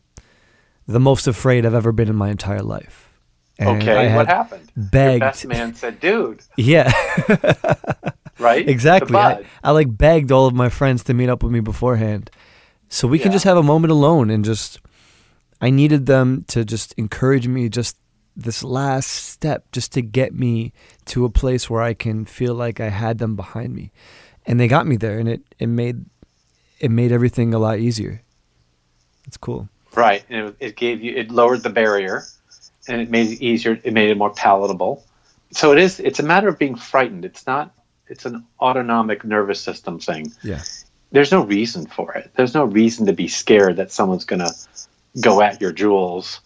the 0.87 1.01
most 1.01 1.27
afraid 1.27 1.65
I've 1.67 1.75
ever 1.75 1.93
been 1.93 2.09
in 2.09 2.17
my 2.17 2.31
entire 2.31 2.63
life. 2.63 3.11
And 3.59 3.81
okay, 3.83 4.13
I 4.13 4.17
what 4.17 4.27
happened? 4.27 4.71
Your 4.77 4.87
Begged. 4.87 5.21
best 5.21 5.47
man 5.47 5.75
said, 5.75 6.01
"Dude, 6.01 6.41
Yeah, 6.57 6.91
right? 8.39 8.69
exactly. 8.69 9.17
I. 9.17 9.45
I 9.63 9.71
like 9.71 9.97
begged 9.97 10.33
all 10.33 10.47
of 10.47 10.55
my 10.55 10.69
friends 10.69 11.05
to 11.05 11.15
meet 11.15 11.29
up 11.29 11.43
with 11.43 11.53
me 11.53 11.61
beforehand, 11.61 12.31
so 12.89 13.07
we 13.09 13.19
can 13.19 13.33
just 13.33 13.45
have 13.45 13.57
a 13.57 13.63
moment 13.63 13.93
alone 13.93 14.31
and 14.31 14.45
just. 14.45 14.81
I 15.61 15.71
needed 15.71 16.07
them 16.07 16.45
to 16.49 16.65
just 16.65 16.93
encourage 16.99 17.47
me, 17.49 17.69
just 17.69 17.97
this 18.37 18.63
last 18.65 19.07
step, 19.09 19.71
just 19.73 19.93
to 19.93 20.03
get 20.03 20.35
me 20.35 20.73
to 21.07 21.25
a 21.25 21.31
place 21.31 21.71
where 21.71 21.81
I 21.81 21.95
can 21.95 22.25
feel 22.27 22.55
like 22.55 22.81
I 22.81 22.89
had 22.91 23.19
them 23.19 23.37
behind 23.37 23.73
me. 23.75 23.93
and 24.47 24.59
they 24.61 24.67
got 24.69 24.87
me 24.87 24.97
there, 24.97 25.19
and 25.21 25.29
it 25.29 25.43
it 25.61 25.69
made 25.69 26.05
it 26.81 26.91
made 26.91 27.13
everything 27.13 27.55
a 27.55 27.59
lot 27.59 27.79
easier. 27.79 28.21
It's 29.27 29.37
cool. 29.39 29.69
Right, 29.97 30.25
and 30.29 30.49
it, 30.49 30.57
it 30.61 30.77
gave 30.77 31.03
you 31.03 31.15
it 31.15 31.31
lowered 31.31 31.63
the 31.63 31.71
barrier, 31.71 32.25
and 32.89 33.01
it 33.01 33.11
made 33.11 33.31
it 33.31 33.43
easier. 33.43 33.79
It 33.83 33.93
made 33.93 34.11
it 34.11 34.17
more 34.17 34.31
palatable. 34.31 35.05
So 35.53 35.73
it 35.73 35.79
is. 35.79 36.01
It's 36.01 36.19
a 36.19 36.23
matter 36.23 36.49
of 36.49 36.59
being 36.59 36.75
frightened. 36.75 37.25
It's 37.25 37.47
not. 37.47 37.75
It's 38.09 38.27
an 38.27 38.45
autonomic 38.61 39.25
nervous 39.25 39.61
system 39.61 39.99
thing. 39.99 40.33
Yeah. 40.43 40.63
There's 41.11 41.31
no 41.31 41.45
reason 41.45 41.87
for 41.87 42.13
it. 42.15 42.31
There's 42.35 42.55
no 42.55 42.65
reason 42.65 43.07
to 43.07 43.13
be 43.13 43.29
scared 43.29 43.77
that 43.77 43.93
someone's 43.93 44.25
gonna 44.25 44.51
go 45.21 45.41
at 45.41 45.61
your 45.61 45.73
jewels. 45.73 46.41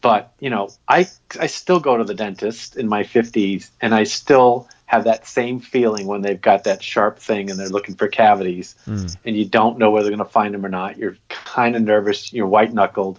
But 0.00 0.32
you 0.38 0.50
know, 0.50 0.70
I 0.88 1.08
I 1.40 1.48
still 1.48 1.80
go 1.80 1.96
to 1.96 2.04
the 2.04 2.14
dentist 2.14 2.76
in 2.76 2.88
my 2.88 3.02
50s, 3.02 3.70
and 3.80 3.94
I 3.94 4.04
still 4.04 4.68
have 4.86 5.04
that 5.04 5.26
same 5.26 5.58
feeling 5.60 6.06
when 6.06 6.22
they've 6.22 6.40
got 6.40 6.64
that 6.64 6.82
sharp 6.82 7.18
thing 7.18 7.50
and 7.50 7.58
they're 7.58 7.68
looking 7.68 7.96
for 7.96 8.08
cavities, 8.08 8.74
Mm. 8.86 9.16
and 9.24 9.36
you 9.36 9.44
don't 9.44 9.78
know 9.78 9.90
whether 9.90 10.04
they're 10.08 10.16
going 10.16 10.26
to 10.26 10.32
find 10.32 10.54
them 10.54 10.64
or 10.64 10.68
not. 10.68 10.96
You're 10.96 11.16
kind 11.28 11.74
of 11.76 11.82
nervous. 11.82 12.32
You're 12.32 12.46
white 12.46 12.72
knuckled, 12.72 13.18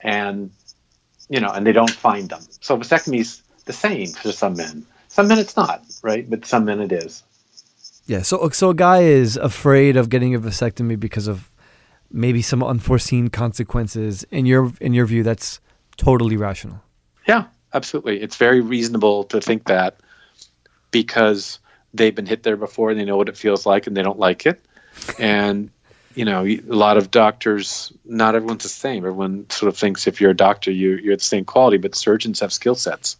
and 0.00 0.50
you 1.28 1.40
know, 1.40 1.50
and 1.50 1.66
they 1.66 1.72
don't 1.72 1.90
find 1.90 2.28
them. 2.28 2.40
So 2.60 2.76
vasectomy's 2.78 3.42
the 3.66 3.72
same 3.72 4.08
for 4.08 4.32
some 4.32 4.56
men. 4.56 4.86
Some 5.08 5.28
men 5.28 5.38
it's 5.38 5.56
not, 5.56 5.84
right? 6.02 6.28
But 6.28 6.44
some 6.46 6.64
men 6.64 6.80
it 6.80 6.92
is. 6.92 7.22
Yeah. 8.06 8.22
So 8.22 8.48
so 8.50 8.70
a 8.70 8.74
guy 8.74 9.02
is 9.02 9.36
afraid 9.36 9.96
of 9.96 10.08
getting 10.08 10.34
a 10.34 10.40
vasectomy 10.40 10.98
because 10.98 11.28
of 11.28 11.50
maybe 12.10 12.42
some 12.42 12.62
unforeseen 12.64 13.28
consequences. 13.28 14.24
In 14.30 14.46
your 14.46 14.72
in 14.80 14.94
your 14.94 15.06
view, 15.06 15.22
that's 15.22 15.60
totally 15.96 16.36
rational. 16.36 16.82
Yeah, 17.28 17.44
absolutely. 17.74 18.20
It's 18.22 18.36
very 18.36 18.60
reasonable 18.62 19.24
to 19.24 19.40
think 19.40 19.66
that 19.66 20.00
because 20.90 21.58
they've 21.94 22.14
been 22.14 22.26
hit 22.26 22.42
there 22.42 22.56
before 22.56 22.90
and 22.90 22.98
they 22.98 23.04
know 23.04 23.16
what 23.16 23.28
it 23.28 23.36
feels 23.36 23.66
like 23.66 23.86
and 23.86 23.96
they 23.96 24.02
don't 24.02 24.18
like 24.18 24.46
it. 24.46 24.60
And, 25.18 25.70
you 26.16 26.24
know, 26.24 26.44
a 26.44 26.60
lot 26.66 26.96
of 26.96 27.10
doctors, 27.12 27.92
not 28.04 28.34
everyone's 28.34 28.64
the 28.64 28.68
same. 28.68 28.98
Everyone 29.04 29.48
sort 29.48 29.68
of 29.68 29.78
thinks 29.78 30.08
if 30.08 30.20
you're 30.20 30.32
a 30.32 30.36
doctor, 30.36 30.72
you, 30.72 30.96
you're 30.96 31.16
the 31.16 31.22
same 31.22 31.44
quality, 31.44 31.76
but 31.76 31.94
surgeons 31.94 32.40
have 32.40 32.52
skill 32.52 32.74
sets. 32.74 33.16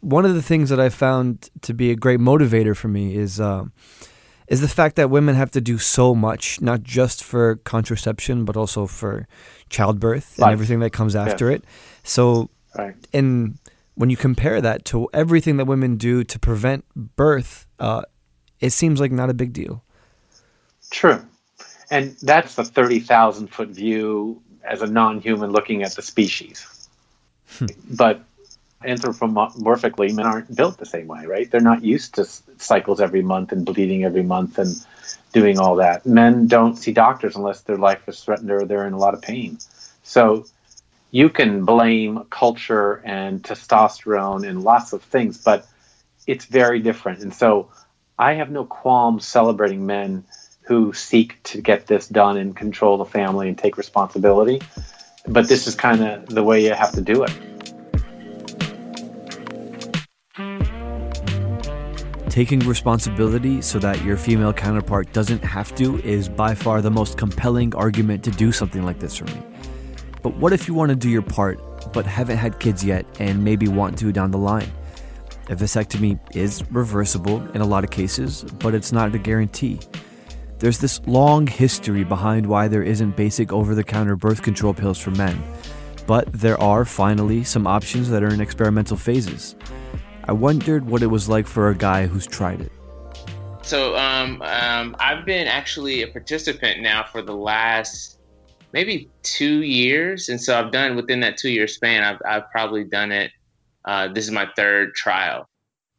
One 0.00 0.24
of 0.24 0.34
the 0.34 0.42
things 0.42 0.70
that 0.70 0.78
I 0.78 0.88
found 0.88 1.50
to 1.62 1.74
be 1.74 1.90
a 1.90 1.96
great 1.96 2.20
motivator 2.20 2.76
for 2.76 2.86
me 2.88 3.16
is 3.16 3.40
um, 3.40 3.72
is 4.46 4.60
the 4.60 4.68
fact 4.68 4.96
that 4.96 5.10
women 5.10 5.34
have 5.34 5.50
to 5.52 5.60
do 5.60 5.78
so 5.78 6.14
much, 6.14 6.60
not 6.60 6.82
just 6.82 7.22
for 7.22 7.56
contraception, 7.56 8.44
but 8.44 8.56
also 8.56 8.86
for 8.86 9.26
childbirth 9.68 10.38
and 10.38 10.50
everything 10.50 10.80
that 10.80 10.90
comes 10.90 11.14
after 11.16 11.50
it. 11.50 11.64
So 12.02 12.50
Right. 12.76 12.94
and 13.12 13.58
when 14.00 14.08
you 14.08 14.16
compare 14.16 14.62
that 14.62 14.86
to 14.86 15.10
everything 15.12 15.58
that 15.58 15.66
women 15.66 15.98
do 15.98 16.24
to 16.24 16.38
prevent 16.38 16.86
birth, 16.94 17.66
uh, 17.78 18.00
it 18.58 18.70
seems 18.70 18.98
like 18.98 19.12
not 19.12 19.28
a 19.28 19.34
big 19.34 19.52
deal. 19.52 19.84
True. 20.90 21.22
And 21.90 22.16
that's 22.22 22.54
the 22.54 22.64
30,000 22.64 23.48
foot 23.48 23.68
view 23.68 24.40
as 24.64 24.80
a 24.80 24.86
non 24.86 25.20
human 25.20 25.50
looking 25.50 25.82
at 25.82 25.96
the 25.96 26.00
species. 26.00 26.88
but 27.90 28.24
anthropomorphically, 28.82 30.14
men 30.14 30.24
aren't 30.24 30.56
built 30.56 30.78
the 30.78 30.86
same 30.86 31.06
way, 31.06 31.26
right? 31.26 31.50
They're 31.50 31.60
not 31.60 31.84
used 31.84 32.14
to 32.14 32.24
cycles 32.24 33.02
every 33.02 33.20
month 33.20 33.52
and 33.52 33.66
bleeding 33.66 34.04
every 34.04 34.22
month 34.22 34.56
and 34.56 34.74
doing 35.34 35.58
all 35.58 35.76
that. 35.76 36.06
Men 36.06 36.46
don't 36.46 36.76
see 36.76 36.92
doctors 36.92 37.36
unless 37.36 37.60
their 37.60 37.76
life 37.76 38.08
is 38.08 38.24
threatened 38.24 38.50
or 38.50 38.64
they're 38.64 38.86
in 38.86 38.94
a 38.94 38.98
lot 38.98 39.12
of 39.12 39.20
pain. 39.20 39.58
So 40.04 40.46
you 41.10 41.28
can 41.28 41.64
blame 41.64 42.24
culture 42.30 43.02
and 43.04 43.42
testosterone 43.42 44.48
and 44.48 44.62
lots 44.62 44.92
of 44.92 45.02
things, 45.02 45.42
but 45.42 45.66
it's 46.26 46.44
very 46.44 46.80
different. 46.80 47.20
And 47.20 47.34
so 47.34 47.70
I 48.18 48.34
have 48.34 48.50
no 48.50 48.64
qualms 48.64 49.26
celebrating 49.26 49.86
men 49.86 50.24
who 50.62 50.92
seek 50.92 51.42
to 51.42 51.60
get 51.60 51.86
this 51.86 52.06
done 52.06 52.36
and 52.36 52.54
control 52.54 52.96
the 52.98 53.04
family 53.04 53.48
and 53.48 53.58
take 53.58 53.76
responsibility. 53.76 54.60
But 55.26 55.48
this 55.48 55.66
is 55.66 55.74
kind 55.74 56.02
of 56.02 56.26
the 56.26 56.44
way 56.44 56.64
you 56.64 56.72
have 56.72 56.92
to 56.92 57.00
do 57.00 57.24
it. 57.24 57.32
Taking 62.30 62.60
responsibility 62.60 63.60
so 63.60 63.80
that 63.80 64.04
your 64.04 64.16
female 64.16 64.52
counterpart 64.52 65.12
doesn't 65.12 65.42
have 65.42 65.74
to 65.74 66.00
is 66.02 66.28
by 66.28 66.54
far 66.54 66.80
the 66.80 66.90
most 66.90 67.18
compelling 67.18 67.74
argument 67.74 68.22
to 68.22 68.30
do 68.30 68.52
something 68.52 68.84
like 68.84 69.00
this 69.00 69.16
for 69.16 69.24
me. 69.24 69.42
But 70.22 70.36
what 70.36 70.52
if 70.52 70.68
you 70.68 70.74
want 70.74 70.90
to 70.90 70.96
do 70.96 71.08
your 71.08 71.22
part, 71.22 71.60
but 71.92 72.04
haven't 72.04 72.36
had 72.36 72.60
kids 72.60 72.84
yet 72.84 73.06
and 73.18 73.42
maybe 73.42 73.68
want 73.68 73.98
to 73.98 74.12
down 74.12 74.30
the 74.30 74.38
line? 74.38 74.70
A 75.48 75.56
vasectomy 75.56 76.18
is 76.36 76.62
reversible 76.70 77.42
in 77.54 77.60
a 77.60 77.66
lot 77.66 77.82
of 77.82 77.90
cases, 77.90 78.44
but 78.58 78.74
it's 78.74 78.92
not 78.92 79.14
a 79.14 79.18
guarantee. 79.18 79.80
There's 80.58 80.78
this 80.78 81.00
long 81.06 81.46
history 81.46 82.04
behind 82.04 82.46
why 82.46 82.68
there 82.68 82.82
isn't 82.82 83.16
basic 83.16 83.50
over 83.50 83.74
the 83.74 83.82
counter 83.82 84.14
birth 84.14 84.42
control 84.42 84.74
pills 84.74 84.98
for 84.98 85.10
men, 85.12 85.42
but 86.06 86.30
there 86.32 86.60
are 86.60 86.84
finally 86.84 87.42
some 87.42 87.66
options 87.66 88.10
that 88.10 88.22
are 88.22 88.32
in 88.32 88.40
experimental 88.40 88.96
phases. 88.96 89.56
I 90.24 90.32
wondered 90.32 90.86
what 90.86 91.02
it 91.02 91.06
was 91.06 91.28
like 91.28 91.46
for 91.46 91.70
a 91.70 91.74
guy 91.74 92.06
who's 92.06 92.26
tried 92.26 92.60
it. 92.60 92.70
So 93.62 93.96
um, 93.96 94.42
um, 94.42 94.94
I've 95.00 95.24
been 95.24 95.48
actually 95.48 96.02
a 96.02 96.08
participant 96.08 96.80
now 96.80 97.04
for 97.04 97.22
the 97.22 97.34
last 97.34 98.19
maybe 98.72 99.08
two 99.22 99.62
years, 99.62 100.28
and 100.28 100.40
so 100.40 100.58
I've 100.58 100.72
done 100.72 100.96
within 100.96 101.20
that 101.20 101.36
two 101.36 101.50
year 101.50 101.66
span. 101.66 102.02
I've 102.02 102.20
I've 102.26 102.50
probably 102.50 102.84
done 102.84 103.12
it. 103.12 103.32
Uh, 103.84 104.08
this 104.08 104.24
is 104.24 104.30
my 104.30 104.48
third 104.56 104.94
trial. 104.94 105.48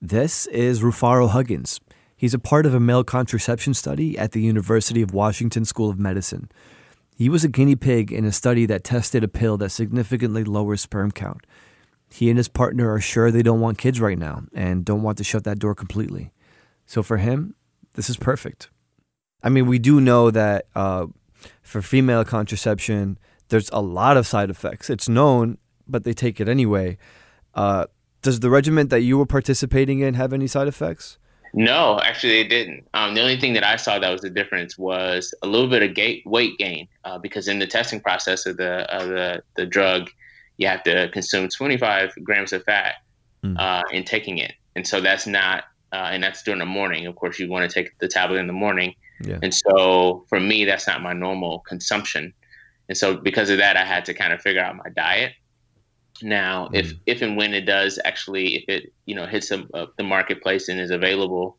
This 0.01 0.47
is 0.47 0.81
Rufaro 0.81 1.29
Huggins. 1.29 1.79
He's 2.15 2.33
a 2.33 2.39
part 2.39 2.65
of 2.65 2.75
a 2.75 2.79
male 2.79 3.03
contraception 3.03 3.73
study 3.73 4.17
at 4.17 4.31
the 4.31 4.41
University 4.41 5.01
of 5.01 5.13
Washington 5.13 5.65
School 5.65 5.89
of 5.89 5.97
Medicine. 5.99 6.51
He 7.15 7.29
was 7.29 7.43
a 7.43 7.47
guinea 7.49 7.75
pig 7.75 8.11
in 8.11 8.25
a 8.25 8.31
study 8.31 8.65
that 8.67 8.83
tested 8.83 9.23
a 9.23 9.27
pill 9.27 9.57
that 9.57 9.69
significantly 9.69 10.43
lowers 10.43 10.81
sperm 10.81 11.11
count. 11.11 11.45
He 12.11 12.29
and 12.29 12.37
his 12.37 12.47
partner 12.47 12.91
are 12.91 12.99
sure 12.99 13.31
they 13.31 13.43
don't 13.43 13.59
want 13.59 13.77
kids 13.77 14.01
right 14.01 14.17
now 14.17 14.43
and 14.53 14.83
don't 14.83 15.01
want 15.01 15.17
to 15.19 15.23
shut 15.23 15.43
that 15.45 15.59
door 15.59 15.73
completely. 15.73 16.31
So 16.85 17.03
for 17.03 17.17
him, 17.17 17.55
this 17.93 18.09
is 18.09 18.17
perfect. 18.17 18.69
I 19.43 19.49
mean, 19.49 19.65
we 19.65 19.79
do 19.79 20.01
know 20.01 20.29
that 20.31 20.65
uh, 20.75 21.07
for 21.61 21.81
female 21.81 22.23
contraception, 22.25 23.17
there's 23.49 23.69
a 23.71 23.81
lot 23.81 24.17
of 24.17 24.25
side 24.27 24.49
effects. 24.49 24.89
It's 24.89 25.09
known, 25.09 25.57
but 25.87 26.03
they 26.03 26.13
take 26.13 26.39
it 26.39 26.47
anyway. 26.47 26.97
Uh, 27.53 27.85
does 28.21 28.39
the 28.39 28.49
regiment 28.49 28.89
that 28.91 29.01
you 29.01 29.17
were 29.17 29.25
participating 29.25 29.99
in 29.99 30.13
have 30.13 30.31
any 30.33 30.47
side 30.47 30.67
effects? 30.67 31.17
No, 31.53 31.99
actually, 31.99 32.43
they 32.43 32.47
didn't. 32.47 32.87
Um, 32.93 33.13
the 33.13 33.21
only 33.21 33.37
thing 33.37 33.53
that 33.53 33.65
I 33.65 33.75
saw 33.75 33.99
that 33.99 34.09
was 34.09 34.21
the 34.21 34.29
difference 34.29 34.77
was 34.77 35.33
a 35.41 35.47
little 35.47 35.67
bit 35.69 35.83
of 35.83 35.93
gait, 35.93 36.23
weight 36.25 36.57
gain 36.57 36.87
uh, 37.03 37.17
because 37.17 37.49
in 37.49 37.59
the 37.59 37.67
testing 37.67 37.99
process 37.99 38.45
of 38.45 38.55
the 38.55 38.89
of 38.95 39.09
the 39.09 39.43
the 39.57 39.65
drug, 39.65 40.09
you 40.57 40.67
have 40.67 40.81
to 40.83 41.09
consume 41.09 41.49
25 41.49 42.13
grams 42.23 42.53
of 42.53 42.63
fat 42.63 42.95
Mm. 43.43 43.59
uh, 43.59 43.81
in 43.91 44.03
taking 44.03 44.37
it, 44.37 44.53
and 44.75 44.85
so 44.85 45.01
that's 45.01 45.25
not, 45.25 45.63
uh, 45.91 46.09
and 46.11 46.23
that's 46.23 46.43
during 46.43 46.59
the 46.59 46.65
morning. 46.65 47.07
Of 47.07 47.15
course, 47.15 47.39
you 47.39 47.49
want 47.49 47.67
to 47.67 47.73
take 47.73 47.97
the 47.97 48.07
tablet 48.07 48.37
in 48.37 48.45
the 48.45 48.53
morning, 48.53 48.93
Yeah. 49.25 49.39
and 49.41 49.53
so 49.53 50.25
for 50.29 50.39
me, 50.39 50.65
that's 50.65 50.87
not 50.87 51.01
my 51.01 51.13
normal 51.13 51.59
consumption, 51.59 52.33
and 52.89 52.97
so 52.97 53.17
because 53.17 53.49
of 53.49 53.57
that, 53.57 53.77
I 53.77 53.85
had 53.85 54.05
to 54.05 54.13
kind 54.13 54.33
of 54.33 54.41
figure 54.41 54.61
out 54.61 54.75
my 54.75 54.89
diet. 54.95 55.33
Now, 56.23 56.69
if 56.73 56.93
if 57.05 57.21
and 57.21 57.37
when 57.37 57.53
it 57.53 57.61
does 57.61 57.99
actually, 58.05 58.55
if 58.57 58.63
it 58.67 58.93
you 59.05 59.15
know 59.15 59.25
hits 59.25 59.51
a, 59.51 59.65
uh, 59.73 59.87
the 59.97 60.03
marketplace 60.03 60.69
and 60.69 60.79
is 60.79 60.91
available, 60.91 61.57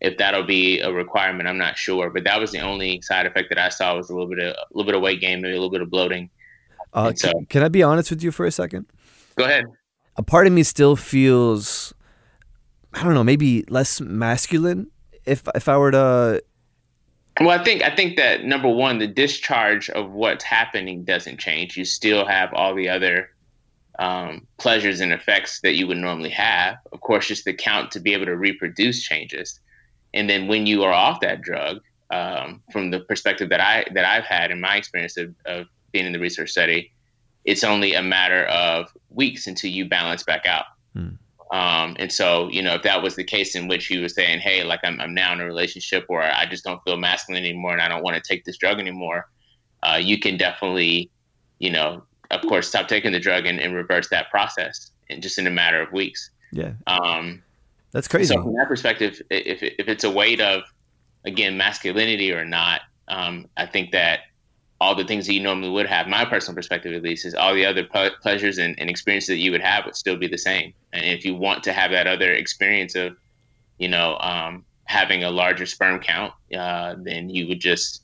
if 0.00 0.16
that'll 0.18 0.44
be 0.44 0.80
a 0.80 0.92
requirement, 0.92 1.48
I'm 1.48 1.58
not 1.58 1.76
sure. 1.76 2.10
But 2.10 2.24
that 2.24 2.40
was 2.40 2.52
the 2.52 2.60
only 2.60 3.00
side 3.02 3.26
effect 3.26 3.48
that 3.50 3.58
I 3.58 3.68
saw 3.68 3.96
was 3.96 4.10
a 4.10 4.14
little 4.14 4.28
bit 4.28 4.38
of 4.38 4.54
a 4.54 4.66
little 4.72 4.86
bit 4.86 4.94
of 4.94 5.02
weight 5.02 5.20
gain, 5.20 5.42
maybe 5.42 5.52
a 5.52 5.56
little 5.56 5.70
bit 5.70 5.82
of 5.82 5.90
bloating. 5.90 6.30
Uh, 6.92 7.12
so- 7.14 7.32
can, 7.32 7.46
can 7.46 7.62
I 7.62 7.68
be 7.68 7.82
honest 7.82 8.10
with 8.10 8.22
you 8.22 8.30
for 8.30 8.46
a 8.46 8.50
second? 8.50 8.86
Go 9.36 9.44
ahead. 9.44 9.64
A 10.16 10.22
part 10.22 10.46
of 10.46 10.52
me 10.52 10.62
still 10.62 10.96
feels, 10.96 11.94
I 12.92 13.04
don't 13.04 13.14
know, 13.14 13.22
maybe 13.24 13.64
less 13.68 14.00
masculine. 14.00 14.90
If 15.24 15.46
if 15.54 15.68
I 15.68 15.76
were 15.76 15.90
to, 15.90 16.42
Well, 17.40 17.50
I 17.50 17.62
think 17.62 17.82
I 17.82 17.94
think 17.94 18.16
that 18.16 18.44
number 18.44 18.68
one, 18.68 18.98
the 18.98 19.06
discharge 19.06 19.88
of 19.90 20.10
what's 20.10 20.44
happening 20.44 21.04
doesn't 21.04 21.38
change. 21.38 21.76
You 21.76 21.84
still 21.84 22.26
have 22.26 22.52
all 22.52 22.74
the 22.74 22.88
other 22.88 23.30
um, 23.98 24.46
pleasures 24.58 25.00
and 25.00 25.12
effects 25.12 25.60
that 25.60 25.74
you 25.74 25.86
would 25.86 25.98
normally 25.98 26.30
have. 26.30 26.78
Of 26.92 27.00
course, 27.00 27.28
just 27.28 27.44
the 27.44 27.52
count 27.52 27.92
to 27.92 28.00
be 28.00 28.12
able 28.12 28.26
to 28.26 28.36
reproduce 28.36 29.02
changes. 29.02 29.60
And 30.14 30.28
then 30.28 30.48
when 30.48 30.66
you 30.66 30.82
are 30.84 30.92
off 30.92 31.20
that 31.20 31.42
drug, 31.42 31.80
um, 32.10 32.62
from 32.72 32.90
the 32.90 33.00
perspective 33.00 33.50
that 33.50 33.60
I 33.60 33.84
that 33.92 34.04
I've 34.04 34.24
had 34.24 34.50
in 34.50 34.60
my 34.60 34.76
experience 34.76 35.16
of, 35.16 35.34
of 35.44 35.66
being 35.92 36.06
in 36.06 36.12
the 36.12 36.18
research 36.18 36.50
study, 36.50 36.90
it's 37.44 37.62
only 37.62 37.94
a 37.94 38.02
matter 38.02 38.44
of 38.46 38.92
weeks 39.10 39.46
until 39.46 39.70
you 39.70 39.88
balance 39.88 40.22
back 40.22 40.46
out. 40.46 40.64
Hmm. 40.94 41.10
Um, 41.50 41.96
and 41.98 42.12
so, 42.12 42.48
you 42.48 42.62
know, 42.62 42.74
if 42.74 42.82
that 42.82 43.02
was 43.02 43.16
the 43.16 43.24
case 43.24 43.54
in 43.54 43.68
which 43.68 43.86
he 43.86 43.98
was 43.98 44.14
saying, 44.14 44.40
"Hey, 44.40 44.64
like 44.64 44.80
I'm, 44.84 45.00
I'm 45.00 45.14
now 45.14 45.32
in 45.32 45.40
a 45.40 45.44
relationship 45.44 46.04
where 46.08 46.22
I 46.22 46.44
just 46.46 46.64
don't 46.64 46.82
feel 46.84 46.96
masculine 46.96 47.42
anymore, 47.44 47.72
and 47.72 47.80
I 47.80 47.88
don't 47.88 48.02
want 48.02 48.16
to 48.16 48.22
take 48.22 48.44
this 48.44 48.58
drug 48.58 48.78
anymore," 48.78 49.28
uh, 49.82 49.98
you 50.02 50.18
can 50.18 50.36
definitely, 50.36 51.10
you 51.58 51.70
know, 51.70 52.02
of 52.30 52.42
course, 52.42 52.68
stop 52.68 52.88
taking 52.88 53.12
the 53.12 53.20
drug 53.20 53.46
and, 53.46 53.58
and 53.60 53.74
reverse 53.74 54.08
that 54.10 54.30
process, 54.30 54.90
in 55.08 55.20
just 55.22 55.38
in 55.38 55.46
a 55.46 55.50
matter 55.50 55.80
of 55.80 55.90
weeks. 55.92 56.30
yeah, 56.52 56.72
Um, 56.86 57.42
that's 57.92 58.08
crazy. 58.08 58.34
so 58.34 58.42
from 58.42 58.54
that 58.54 58.68
perspective, 58.68 59.22
if 59.30 59.62
if 59.62 59.88
it's 59.88 60.04
a 60.04 60.10
weight 60.10 60.40
of 60.40 60.62
again 61.24 61.56
masculinity 61.56 62.32
or 62.32 62.44
not. 62.44 62.82
Um, 63.08 63.46
I 63.56 63.64
think 63.64 63.92
that 63.92 64.20
all 64.80 64.94
the 64.94 65.04
things 65.04 65.26
that 65.26 65.34
you 65.34 65.40
normally 65.40 65.70
would 65.70 65.86
have, 65.86 66.06
my 66.06 66.24
personal 66.24 66.54
perspective 66.54 66.94
at 66.94 67.02
least, 67.02 67.26
is 67.26 67.34
all 67.34 67.54
the 67.54 67.66
other 67.66 67.84
ple- 67.84 68.10
pleasures 68.22 68.58
and, 68.58 68.78
and, 68.78 68.88
experiences 68.88 69.28
that 69.28 69.38
you 69.38 69.50
would 69.50 69.60
have 69.60 69.84
would 69.84 69.96
still 69.96 70.16
be 70.16 70.28
the 70.28 70.38
same. 70.38 70.72
And 70.92 71.04
if 71.04 71.24
you 71.24 71.34
want 71.34 71.64
to 71.64 71.72
have 71.72 71.90
that 71.90 72.06
other 72.06 72.32
experience 72.32 72.94
of, 72.94 73.16
you 73.78 73.88
know, 73.88 74.16
um, 74.20 74.64
having 74.84 75.24
a 75.24 75.30
larger 75.30 75.66
sperm 75.66 76.00
count, 76.00 76.32
uh, 76.56 76.94
then 76.98 77.28
you 77.28 77.48
would 77.48 77.60
just 77.60 78.02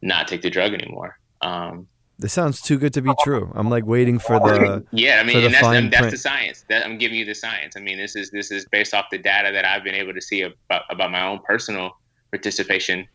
not 0.00 0.26
take 0.26 0.40
the 0.40 0.50
drug 0.50 0.72
anymore. 0.72 1.18
Um, 1.42 1.86
this 2.18 2.32
sounds 2.34 2.60
too 2.60 2.78
good 2.78 2.92
to 2.94 3.02
be 3.02 3.12
true. 3.22 3.50
I'm 3.54 3.70
like 3.70 3.86
waiting 3.86 4.18
for 4.18 4.38
the 4.38 4.84
yeah. 4.92 5.20
I 5.20 5.24
mean, 5.24 5.42
and 5.42 5.54
that's, 5.54 5.66
and 5.66 5.90
that's 5.90 6.10
the 6.10 6.18
science. 6.18 6.66
That, 6.68 6.84
I'm 6.84 6.98
giving 6.98 7.16
you 7.16 7.24
the 7.24 7.34
science. 7.34 7.78
I 7.78 7.80
mean, 7.80 7.96
this 7.96 8.14
is 8.14 8.30
this 8.30 8.50
is 8.50 8.66
based 8.66 8.92
off 8.92 9.06
the 9.10 9.16
data 9.16 9.50
that 9.52 9.64
I've 9.64 9.82
been 9.84 9.94
able 9.94 10.12
to 10.12 10.20
see 10.20 10.42
about, 10.42 10.82
about 10.90 11.10
my 11.10 11.26
own 11.26 11.40
personal 11.46 11.92
participation 12.30 13.08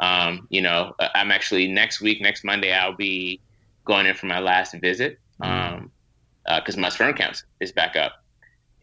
um, 0.00 0.46
you 0.50 0.60
know, 0.60 0.94
I'm 0.98 1.30
actually 1.30 1.68
next 1.68 2.00
week, 2.00 2.20
next 2.20 2.44
Monday, 2.44 2.72
I'll 2.72 2.96
be 2.96 3.40
going 3.84 4.06
in 4.06 4.14
for 4.14 4.26
my 4.26 4.40
last 4.40 4.74
visit 4.74 5.18
because 5.38 5.52
mm-hmm. 5.52 5.76
um, 5.76 5.90
uh, 6.46 6.60
my 6.76 6.88
sperm 6.88 7.14
count 7.14 7.42
is 7.60 7.72
back 7.72 7.96
up. 7.96 8.22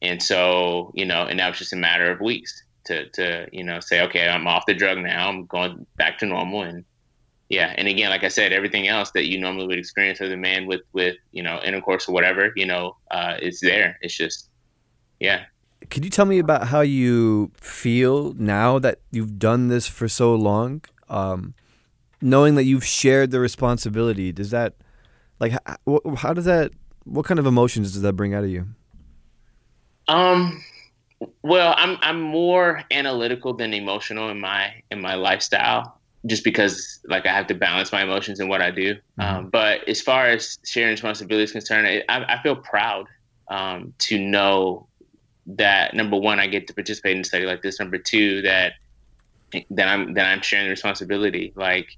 And 0.01 0.21
so, 0.21 0.91
you 0.93 1.05
know, 1.05 1.25
and 1.25 1.39
that 1.39 1.49
was 1.49 1.59
just 1.59 1.73
a 1.73 1.77
matter 1.77 2.11
of 2.11 2.19
weeks 2.19 2.63
to, 2.85 3.09
to, 3.11 3.47
you 3.53 3.63
know, 3.63 3.79
say, 3.79 4.01
okay, 4.01 4.27
I'm 4.27 4.47
off 4.47 4.65
the 4.65 4.73
drug 4.73 4.97
now. 4.97 5.29
I'm 5.29 5.45
going 5.45 5.85
back 5.95 6.17
to 6.19 6.25
normal. 6.25 6.63
And 6.63 6.83
yeah. 7.49 7.73
And 7.77 7.87
again, 7.87 8.09
like 8.09 8.23
I 8.23 8.27
said, 8.27 8.51
everything 8.51 8.87
else 8.87 9.11
that 9.11 9.27
you 9.27 9.39
normally 9.39 9.67
would 9.67 9.77
experience 9.77 10.19
as 10.19 10.31
a 10.31 10.37
man 10.37 10.65
with, 10.65 10.81
with, 10.91 11.15
you 11.31 11.43
know, 11.43 11.61
intercourse 11.63 12.09
or 12.09 12.11
whatever, 12.11 12.51
you 12.55 12.65
know, 12.65 12.97
uh, 13.11 13.37
it's 13.39 13.61
there. 13.61 13.97
It's 14.01 14.15
just, 14.15 14.49
yeah. 15.19 15.45
Could 15.89 16.03
you 16.03 16.09
tell 16.09 16.25
me 16.25 16.39
about 16.39 16.67
how 16.67 16.81
you 16.81 17.51
feel 17.55 18.33
now 18.33 18.79
that 18.79 18.99
you've 19.11 19.37
done 19.37 19.67
this 19.67 19.87
for 19.87 20.09
so 20.09 20.33
long? 20.33 20.81
Um, 21.13 21.53
knowing 22.21 22.55
that 22.55 22.63
you've 22.63 22.85
shared 22.85 23.31
the 23.31 23.39
responsibility 23.39 24.31
does 24.31 24.49
that 24.51 24.73
like 25.39 25.51
how, 25.51 25.99
how 26.15 26.33
does 26.33 26.45
that 26.45 26.71
what 27.03 27.25
kind 27.25 27.39
of 27.39 27.45
emotions 27.45 27.93
does 27.93 28.01
that 28.01 28.13
bring 28.13 28.33
out 28.33 28.43
of 28.43 28.49
you? 28.49 28.65
Um 30.07 30.63
well 31.41 31.73
i'm 31.77 31.97
i'm 32.01 32.19
more 32.19 32.83
analytical 32.91 33.53
than 33.53 33.73
emotional 33.73 34.29
in 34.29 34.41
my 34.41 34.73
in 34.91 34.99
my 34.99 35.15
lifestyle 35.15 35.97
just 36.25 36.43
because 36.43 36.99
like 37.07 37.25
i 37.25 37.31
have 37.31 37.47
to 37.47 37.53
balance 37.53 37.93
my 37.93 38.03
emotions 38.03 38.41
and 38.41 38.49
what 38.49 38.61
i 38.61 38.69
do. 38.69 38.95
Mm-hmm. 38.95 39.21
um, 39.21 39.49
but 39.49 39.87
as 39.87 40.01
far 40.01 40.27
as 40.27 40.59
sharing 40.65 40.91
responsibility 40.91 41.43
is 41.43 41.53
concerned 41.53 41.87
I, 41.87 42.03
I 42.09 42.41
feel 42.43 42.57
proud 42.57 43.07
um, 43.47 43.93
to 43.99 44.19
know 44.19 44.87
that 45.45 45.93
number 45.93 46.17
one 46.17 46.41
i 46.41 46.47
get 46.47 46.67
to 46.67 46.73
participate 46.73 47.15
in 47.15 47.21
a 47.21 47.25
study 47.25 47.45
like 47.45 47.61
this. 47.61 47.79
Number 47.79 47.97
two 47.97 48.41
that 48.41 48.73
then 49.69 49.87
I'm 49.87 50.13
then 50.13 50.25
I'm 50.25 50.41
sharing 50.41 50.65
the 50.65 50.71
responsibility. 50.71 51.53
Like, 51.55 51.97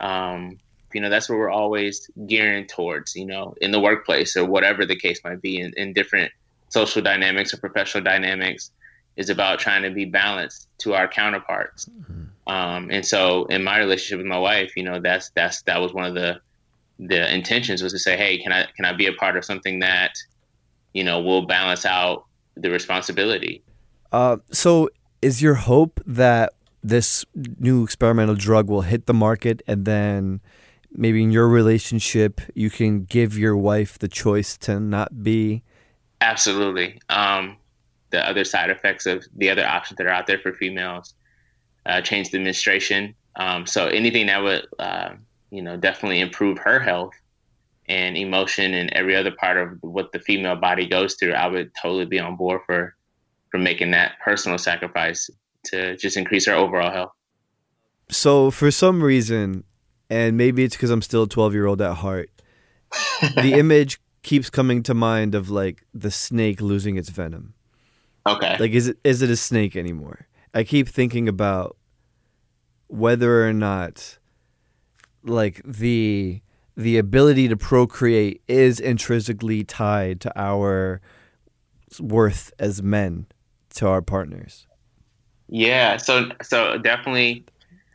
um, 0.00 0.58
you 0.92 1.00
know, 1.00 1.10
that's 1.10 1.28
what 1.28 1.38
we're 1.38 1.50
always 1.50 2.10
gearing 2.26 2.66
towards. 2.66 3.14
You 3.14 3.26
know, 3.26 3.54
in 3.60 3.70
the 3.70 3.80
workplace 3.80 4.36
or 4.36 4.44
whatever 4.44 4.84
the 4.84 4.96
case 4.96 5.20
might 5.24 5.42
be, 5.42 5.60
in, 5.60 5.72
in 5.76 5.92
different 5.92 6.32
social 6.68 7.02
dynamics 7.02 7.54
or 7.54 7.58
professional 7.58 8.04
dynamics, 8.04 8.70
is 9.16 9.30
about 9.30 9.58
trying 9.58 9.82
to 9.82 9.90
be 9.90 10.04
balanced 10.04 10.68
to 10.78 10.94
our 10.94 11.08
counterparts. 11.08 11.86
Mm-hmm. 11.86 12.52
Um, 12.52 12.90
and 12.90 13.06
so, 13.06 13.46
in 13.46 13.64
my 13.64 13.78
relationship 13.78 14.18
with 14.18 14.26
my 14.26 14.38
wife, 14.38 14.76
you 14.76 14.82
know, 14.82 15.00
that's 15.00 15.30
that's 15.30 15.62
that 15.62 15.80
was 15.80 15.92
one 15.92 16.04
of 16.04 16.14
the 16.14 16.40
the 16.98 17.32
intentions 17.34 17.82
was 17.82 17.92
to 17.92 17.98
say, 17.98 18.16
hey, 18.16 18.38
can 18.38 18.52
I 18.52 18.66
can 18.76 18.84
I 18.84 18.92
be 18.92 19.06
a 19.06 19.12
part 19.12 19.36
of 19.36 19.44
something 19.44 19.80
that, 19.80 20.16
you 20.92 21.04
know, 21.04 21.20
will 21.20 21.46
balance 21.46 21.84
out 21.84 22.26
the 22.56 22.70
responsibility. 22.70 23.62
Uh, 24.12 24.36
so, 24.50 24.88
is 25.22 25.42
your 25.42 25.54
hope 25.54 26.00
that 26.06 26.52
this 26.84 27.24
new 27.34 27.82
experimental 27.82 28.34
drug 28.34 28.68
will 28.68 28.82
hit 28.82 29.06
the 29.06 29.14
market 29.14 29.62
and 29.66 29.84
then 29.84 30.40
maybe 30.92 31.22
in 31.22 31.32
your 31.32 31.48
relationship 31.48 32.40
you 32.54 32.70
can 32.70 33.04
give 33.04 33.36
your 33.36 33.56
wife 33.56 33.98
the 33.98 34.08
choice 34.08 34.56
to 34.58 34.78
not 34.78 35.24
be? 35.24 35.62
Absolutely. 36.20 37.00
Um, 37.08 37.56
the 38.10 38.26
other 38.28 38.44
side 38.44 38.70
effects 38.70 39.06
of 39.06 39.24
the 39.34 39.50
other 39.50 39.66
options 39.66 39.98
that 39.98 40.06
are 40.06 40.10
out 40.10 40.26
there 40.26 40.38
for 40.38 40.52
females 40.52 41.14
uh, 41.86 42.00
change 42.00 42.30
the 42.30 42.38
menstruation. 42.38 43.14
Um, 43.36 43.66
so 43.66 43.88
anything 43.88 44.26
that 44.26 44.42
would 44.42 44.66
uh, 44.78 45.14
you 45.54 45.62
know 45.62 45.76
definitely 45.76 46.20
improve 46.20 46.58
her 46.58 46.80
health 46.80 47.14
and 47.88 48.16
emotion 48.16 48.74
and 48.74 48.92
every 48.92 49.14
other 49.14 49.30
part 49.30 49.56
of 49.56 49.78
what 49.82 50.10
the 50.12 50.18
female 50.18 50.56
body 50.56 50.86
goes 50.86 51.14
through 51.14 51.32
i 51.32 51.46
would 51.46 51.70
totally 51.80 52.06
be 52.06 52.18
on 52.18 52.34
board 52.34 52.60
for 52.66 52.96
for 53.50 53.58
making 53.58 53.92
that 53.92 54.12
personal 54.22 54.58
sacrifice 54.58 55.30
to 55.66 55.96
just 55.96 56.16
increase 56.16 56.48
our 56.48 56.54
overall 56.54 56.90
health. 56.90 57.12
So 58.10 58.50
for 58.50 58.70
some 58.70 59.02
reason, 59.02 59.64
and 60.10 60.36
maybe 60.36 60.64
it's 60.64 60.76
because 60.76 60.90
I'm 60.90 61.02
still 61.02 61.24
a 61.24 61.28
12 61.28 61.54
year 61.54 61.66
old 61.66 61.80
at 61.80 61.94
heart, 61.94 62.30
the 63.36 63.54
image 63.58 64.00
keeps 64.22 64.50
coming 64.50 64.82
to 64.82 64.94
mind 64.94 65.34
of 65.34 65.50
like 65.50 65.84
the 65.92 66.10
snake 66.10 66.60
losing 66.60 66.96
its 66.96 67.08
venom. 67.08 67.54
Okay. 68.26 68.56
Like 68.58 68.72
is 68.72 68.88
it 68.88 68.98
is 69.04 69.22
it 69.22 69.30
a 69.30 69.36
snake 69.36 69.76
anymore? 69.76 70.26
I 70.52 70.64
keep 70.64 70.88
thinking 70.88 71.28
about 71.28 71.76
whether 72.86 73.46
or 73.46 73.52
not 73.52 74.18
like 75.22 75.60
the 75.64 76.40
the 76.76 76.98
ability 76.98 77.48
to 77.48 77.56
procreate 77.56 78.42
is 78.48 78.80
intrinsically 78.80 79.62
tied 79.62 80.20
to 80.22 80.32
our 80.38 81.00
worth 82.00 82.52
as 82.58 82.82
men 82.82 83.26
to 83.74 83.88
our 83.88 84.02
partners. 84.02 84.66
Yeah, 85.54 85.98
so 85.98 86.30
so 86.42 86.78
definitely, 86.78 87.44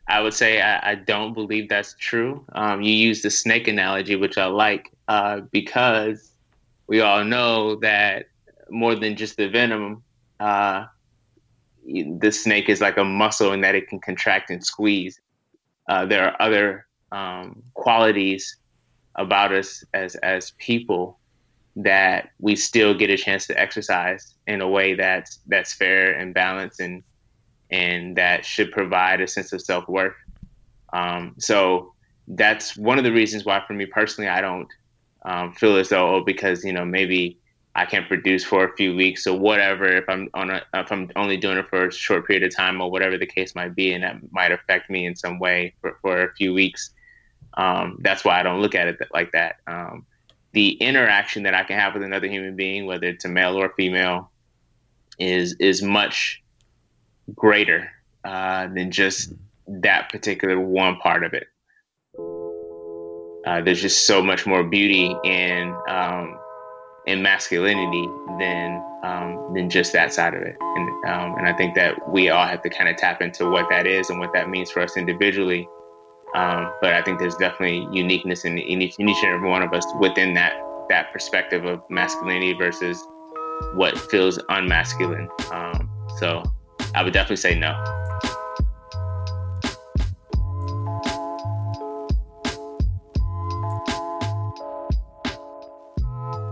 I 0.07 0.21
would 0.21 0.33
say 0.33 0.61
I, 0.61 0.91
I 0.91 0.95
don't 0.95 1.33
believe 1.33 1.67
that's 1.67 1.93
true. 1.99 2.45
Um, 2.53 2.81
you 2.81 2.93
use 2.93 3.21
the 3.21 3.29
snake 3.29 3.67
analogy, 3.67 4.15
which 4.15 4.37
I 4.37 4.45
like, 4.45 4.89
uh, 5.09 5.41
because 5.51 6.31
we 6.87 7.01
all 7.01 7.25
know 7.25 7.75
that 7.81 8.27
more 8.69 8.95
than 8.95 9.17
just 9.17 9.35
the 9.35 9.49
venom, 9.49 10.03
uh, 10.39 10.85
the 11.85 12.31
snake 12.31 12.69
is 12.69 12.79
like 12.79 12.95
a 12.95 13.03
muscle 13.03 13.51
in 13.51 13.59
that 13.59 13.75
it 13.75 13.89
can 13.89 13.99
contract 13.99 14.49
and 14.51 14.65
squeeze. 14.65 15.19
Uh, 15.89 16.05
there 16.05 16.23
are 16.29 16.41
other 16.41 16.85
um, 17.11 17.61
qualities 17.73 18.55
about 19.15 19.51
us 19.51 19.83
as 19.93 20.15
as 20.15 20.51
people 20.59 21.19
that 21.75 22.29
we 22.39 22.55
still 22.55 22.93
get 22.93 23.09
a 23.09 23.17
chance 23.17 23.47
to 23.47 23.59
exercise 23.59 24.35
in 24.47 24.61
a 24.61 24.67
way 24.69 24.93
that's 24.93 25.39
that's 25.47 25.73
fair 25.73 26.13
and 26.13 26.33
balanced 26.33 26.79
and 26.79 27.03
and 27.71 28.15
that 28.17 28.45
should 28.45 28.71
provide 28.71 29.21
a 29.21 29.27
sense 29.27 29.53
of 29.53 29.61
self 29.61 29.87
worth. 29.87 30.15
Um, 30.93 31.35
so 31.37 31.93
that's 32.27 32.75
one 32.77 32.97
of 32.97 33.03
the 33.03 33.11
reasons 33.11 33.45
why, 33.45 33.63
for 33.65 33.73
me 33.73 33.85
personally, 33.85 34.29
I 34.29 34.41
don't 34.41 34.67
um, 35.23 35.53
feel 35.53 35.77
as 35.77 35.89
though 35.89 36.15
oh, 36.15 36.23
because 36.23 36.63
you 36.63 36.73
know 36.73 36.85
maybe 36.85 37.37
I 37.75 37.85
can 37.85 38.05
produce 38.05 38.43
for 38.43 38.65
a 38.65 38.75
few 38.75 38.95
weeks 38.95 39.27
or 39.27 39.37
whatever. 39.37 39.85
If 39.85 40.09
I'm 40.09 40.29
on 40.33 40.49
a, 40.49 40.61
if 40.73 40.91
I'm 40.91 41.09
only 41.15 41.37
doing 41.37 41.57
it 41.57 41.69
for 41.69 41.87
a 41.87 41.91
short 41.91 42.27
period 42.27 42.43
of 42.43 42.55
time 42.55 42.81
or 42.81 42.89
whatever 42.89 43.17
the 43.17 43.27
case 43.27 43.55
might 43.55 43.75
be, 43.75 43.93
and 43.93 44.03
that 44.03 44.17
might 44.31 44.51
affect 44.51 44.89
me 44.89 45.05
in 45.05 45.15
some 45.15 45.39
way 45.39 45.73
for, 45.81 45.97
for 46.01 46.23
a 46.23 46.33
few 46.33 46.53
weeks. 46.53 46.91
Um, 47.55 47.97
that's 48.01 48.23
why 48.23 48.39
I 48.39 48.43
don't 48.43 48.61
look 48.61 48.75
at 48.75 48.87
it 48.87 48.97
like 49.13 49.31
that. 49.31 49.57
Um, 49.67 50.05
the 50.51 50.71
interaction 50.73 51.43
that 51.43 51.53
I 51.53 51.63
can 51.63 51.77
have 51.77 51.93
with 51.93 52.03
another 52.03 52.27
human 52.27 52.55
being, 52.55 52.85
whether 52.85 53.07
it's 53.07 53.25
a 53.25 53.29
male 53.29 53.55
or 53.55 53.69
female, 53.75 54.31
is 55.19 55.55
is 55.59 55.81
much 55.81 56.41
greater 57.35 57.89
uh, 58.23 58.67
than 58.67 58.91
just 58.91 59.33
that 59.67 60.09
particular 60.09 60.59
one 60.59 60.97
part 60.97 61.23
of 61.23 61.33
it. 61.33 61.47
Uh, 63.45 63.61
there's 63.61 63.81
just 63.81 64.05
so 64.05 64.21
much 64.21 64.45
more 64.45 64.63
beauty 64.63 65.15
in 65.23 65.75
um, 65.87 66.37
in 67.07 67.21
masculinity 67.21 68.07
than 68.37 68.83
um, 69.03 69.53
than 69.55 69.69
just 69.69 69.93
that 69.93 70.13
side 70.13 70.33
of 70.33 70.41
it, 70.41 70.55
and 70.59 71.05
um, 71.09 71.35
and 71.37 71.47
I 71.47 71.53
think 71.53 71.73
that 71.75 72.09
we 72.09 72.29
all 72.29 72.45
have 72.45 72.61
to 72.63 72.69
kind 72.69 72.89
of 72.89 72.97
tap 72.97 73.21
into 73.21 73.49
what 73.49 73.69
that 73.69 73.87
is 73.87 74.09
and 74.09 74.19
what 74.19 74.33
that 74.33 74.49
means 74.49 74.69
for 74.69 74.81
us 74.81 74.97
individually. 74.97 75.67
Um, 76.35 76.71
but 76.81 76.93
I 76.93 77.01
think 77.01 77.17
there's 77.17 77.35
definitely 77.35 77.87
uniqueness 77.91 78.45
in, 78.45 78.57
in 78.59 78.83
each, 78.83 78.95
in 78.99 79.09
each 79.09 79.23
and 79.23 79.33
every 79.33 79.49
one 79.49 79.63
of 79.63 79.73
us 79.73 79.85
within 79.99 80.33
that 80.35 80.53
that 80.89 81.11
perspective 81.13 81.65
of 81.65 81.81
masculinity 81.89 82.53
versus 82.53 83.01
what 83.73 83.97
feels 83.97 84.37
unmasculine. 84.49 85.27
Um, 85.51 85.89
so 86.17 86.43
I 86.95 87.03
would 87.03 87.13
definitely 87.13 87.37
say 87.37 87.55
no. 87.55 87.71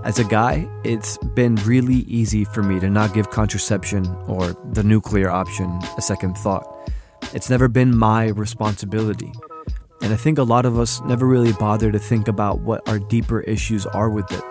As 0.08 0.20
a 0.20 0.24
guy, 0.24 0.66
it's 0.86 1.18
been 1.36 1.56
really 1.66 2.06
easy 2.08 2.46
for 2.46 2.64
me 2.64 2.80
to 2.80 2.90
not 2.90 3.14
give 3.14 3.30
contraception 3.30 4.08
or 4.28 4.54
the 4.72 4.82
nuclear 4.82 5.30
option 5.30 5.82
a 5.98 6.02
second 6.02 6.38
thought. 6.38 6.66
It's 7.34 7.50
never 7.50 7.68
been 7.68 7.94
my 7.94 8.28
responsibility. 8.28 9.34
And 10.02 10.14
I 10.14 10.16
think 10.16 10.38
a 10.38 10.44
lot 10.44 10.66
of 10.66 10.80
us 10.80 11.02
never 11.02 11.28
really 11.28 11.52
bother 11.52 11.92
to 11.92 12.00
think 12.00 12.30
about 12.30 12.62
what 12.62 12.88
our 12.88 13.00
deeper 13.00 13.42
issues 13.42 13.86
are 13.88 14.10
with 14.10 14.32
it. 14.32 14.44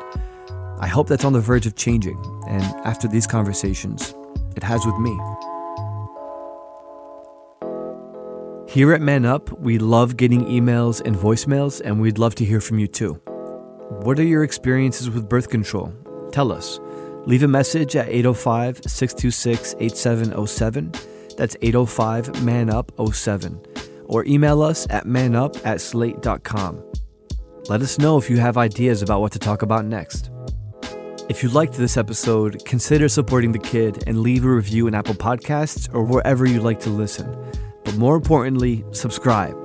I 0.79 0.89
hope 0.89 1.09
that's 1.09 1.25
on 1.25 1.33
the 1.33 1.41
verge 1.41 1.65
of 1.65 1.75
changing, 1.75 2.19
and 2.47 2.63
after 2.85 3.09
these 3.09 3.27
conversations, 3.27 4.15
it 4.57 4.63
has 4.63 4.85
with 4.85 4.99
me. 4.99 5.19
Here 8.77 8.93
at 8.93 9.01
Man 9.01 9.25
Up, 9.25 9.59
we 9.59 9.79
love 9.79 10.19
getting 10.19 10.45
emails 10.45 11.01
and 11.03 11.17
voicemails, 11.17 11.81
and 11.83 11.99
we'd 11.99 12.19
love 12.19 12.35
to 12.35 12.45
hear 12.45 12.61
from 12.61 12.79
you 12.79 12.87
too. 12.87 13.15
What 14.03 14.19
are 14.19 14.23
your 14.23 14.45
experiences 14.45 15.09
with 15.09 15.31
birth 15.31 15.49
control? 15.49 15.95
Tell 16.31 16.53
us. 16.53 16.79
Leave 17.25 17.43
a 17.43 17.49
message 17.49 17.97
at 17.97 18.07
805 18.07 18.83
626 18.87 19.77
8707. 19.81 20.93
That's 21.39 21.57
805 21.63 22.45
Man 22.45 22.69
Up 22.69 22.93
07. 23.15 23.59
Or 24.05 24.27
email 24.27 24.61
us 24.61 24.87
at 24.91 25.07
manup 25.07 25.57
at 25.67 25.81
slate.com. 25.81 26.85
Let 27.71 27.81
us 27.81 27.99
know 27.99 28.19
if 28.19 28.29
you 28.29 28.37
have 28.37 28.59
ideas 28.59 29.01
about 29.01 29.23
what 29.23 29.33
to 29.33 29.39
talk 29.39 29.63
about 29.63 29.87
next. 29.87 30.29
If 31.31 31.43
you 31.43 31.49
liked 31.49 31.73
this 31.73 31.97
episode, 31.97 32.63
consider 32.67 33.09
supporting 33.09 33.53
the 33.53 33.59
kid 33.59 34.05
and 34.07 34.21
leave 34.21 34.45
a 34.45 34.51
review 34.51 34.87
in 34.87 34.95
Apple 34.95 35.15
Podcasts 35.15 35.89
or 35.95 36.05
wherever 36.05 36.45
you 36.45 36.61
like 36.61 36.81
to 36.81 36.91
listen. 36.91 37.27
But 37.87 37.97
more 37.97 38.17
importantly, 38.17 38.85
subscribe. 38.91 39.57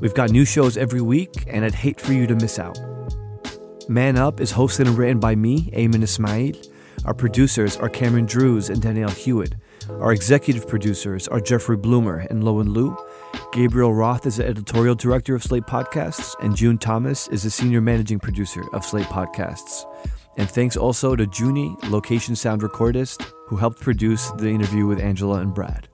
We've 0.00 0.12
got 0.12 0.30
new 0.30 0.44
shows 0.44 0.76
every 0.76 1.00
week, 1.00 1.44
and 1.46 1.64
I'd 1.64 1.76
hate 1.76 2.00
for 2.00 2.12
you 2.12 2.26
to 2.26 2.34
miss 2.34 2.58
out. 2.58 2.76
Man 3.88 4.16
Up 4.16 4.40
is 4.40 4.52
hosted 4.52 4.88
and 4.88 4.98
written 4.98 5.20
by 5.20 5.36
me, 5.36 5.70
Aymann 5.72 6.02
Ismail. 6.02 6.54
Our 7.04 7.14
producers 7.14 7.76
are 7.76 7.88
Cameron 7.88 8.26
Drews 8.26 8.68
and 8.68 8.82
Danielle 8.82 9.10
Hewitt. 9.10 9.54
Our 9.88 10.12
executive 10.12 10.66
producers 10.66 11.28
are 11.28 11.40
Jeffrey 11.40 11.76
Bloomer 11.76 12.26
and 12.28 12.42
Lowen 12.42 12.74
Liu. 12.74 12.96
Gabriel 13.52 13.94
Roth 13.94 14.26
is 14.26 14.38
the 14.38 14.46
editorial 14.46 14.96
director 14.96 15.36
of 15.36 15.44
Slate 15.44 15.62
Podcasts, 15.62 16.34
and 16.40 16.56
June 16.56 16.78
Thomas 16.78 17.28
is 17.28 17.44
the 17.44 17.50
senior 17.50 17.80
managing 17.80 18.18
producer 18.18 18.64
of 18.72 18.84
Slate 18.84 19.06
Podcasts. 19.06 19.84
And 20.36 20.50
thanks 20.50 20.76
also 20.76 21.14
to 21.14 21.26
Junie, 21.32 21.76
location 21.84 22.34
sound 22.34 22.62
recordist, 22.62 23.32
who 23.46 23.54
helped 23.54 23.80
produce 23.80 24.32
the 24.32 24.48
interview 24.48 24.86
with 24.86 24.98
Angela 24.98 25.38
and 25.38 25.54
Brad. 25.54 25.88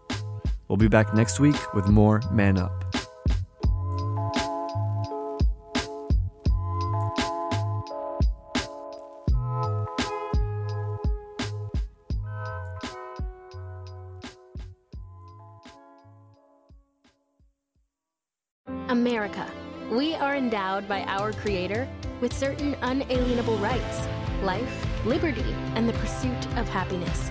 We'll 0.69 0.77
be 0.77 0.89
back 0.89 1.15
next 1.15 1.41
week 1.41 1.75
with 1.75 1.89
more 1.89 2.23
Man 2.33 2.59
Up. 2.59 2.85
America. 18.89 19.51
We 19.91 20.15
are 20.15 20.37
endowed 20.37 20.89
by 20.89 21.03
our 21.05 21.33
Creator 21.33 21.89
with 22.21 22.33
certain 22.33 22.77
unalienable 22.83 23.59
rights 23.59 24.07
life, 24.43 25.05
liberty, 25.07 25.55
and 25.75 25.89
the 25.89 25.93
pursuit 25.95 26.47
of 26.57 26.69
happiness. 26.69 27.31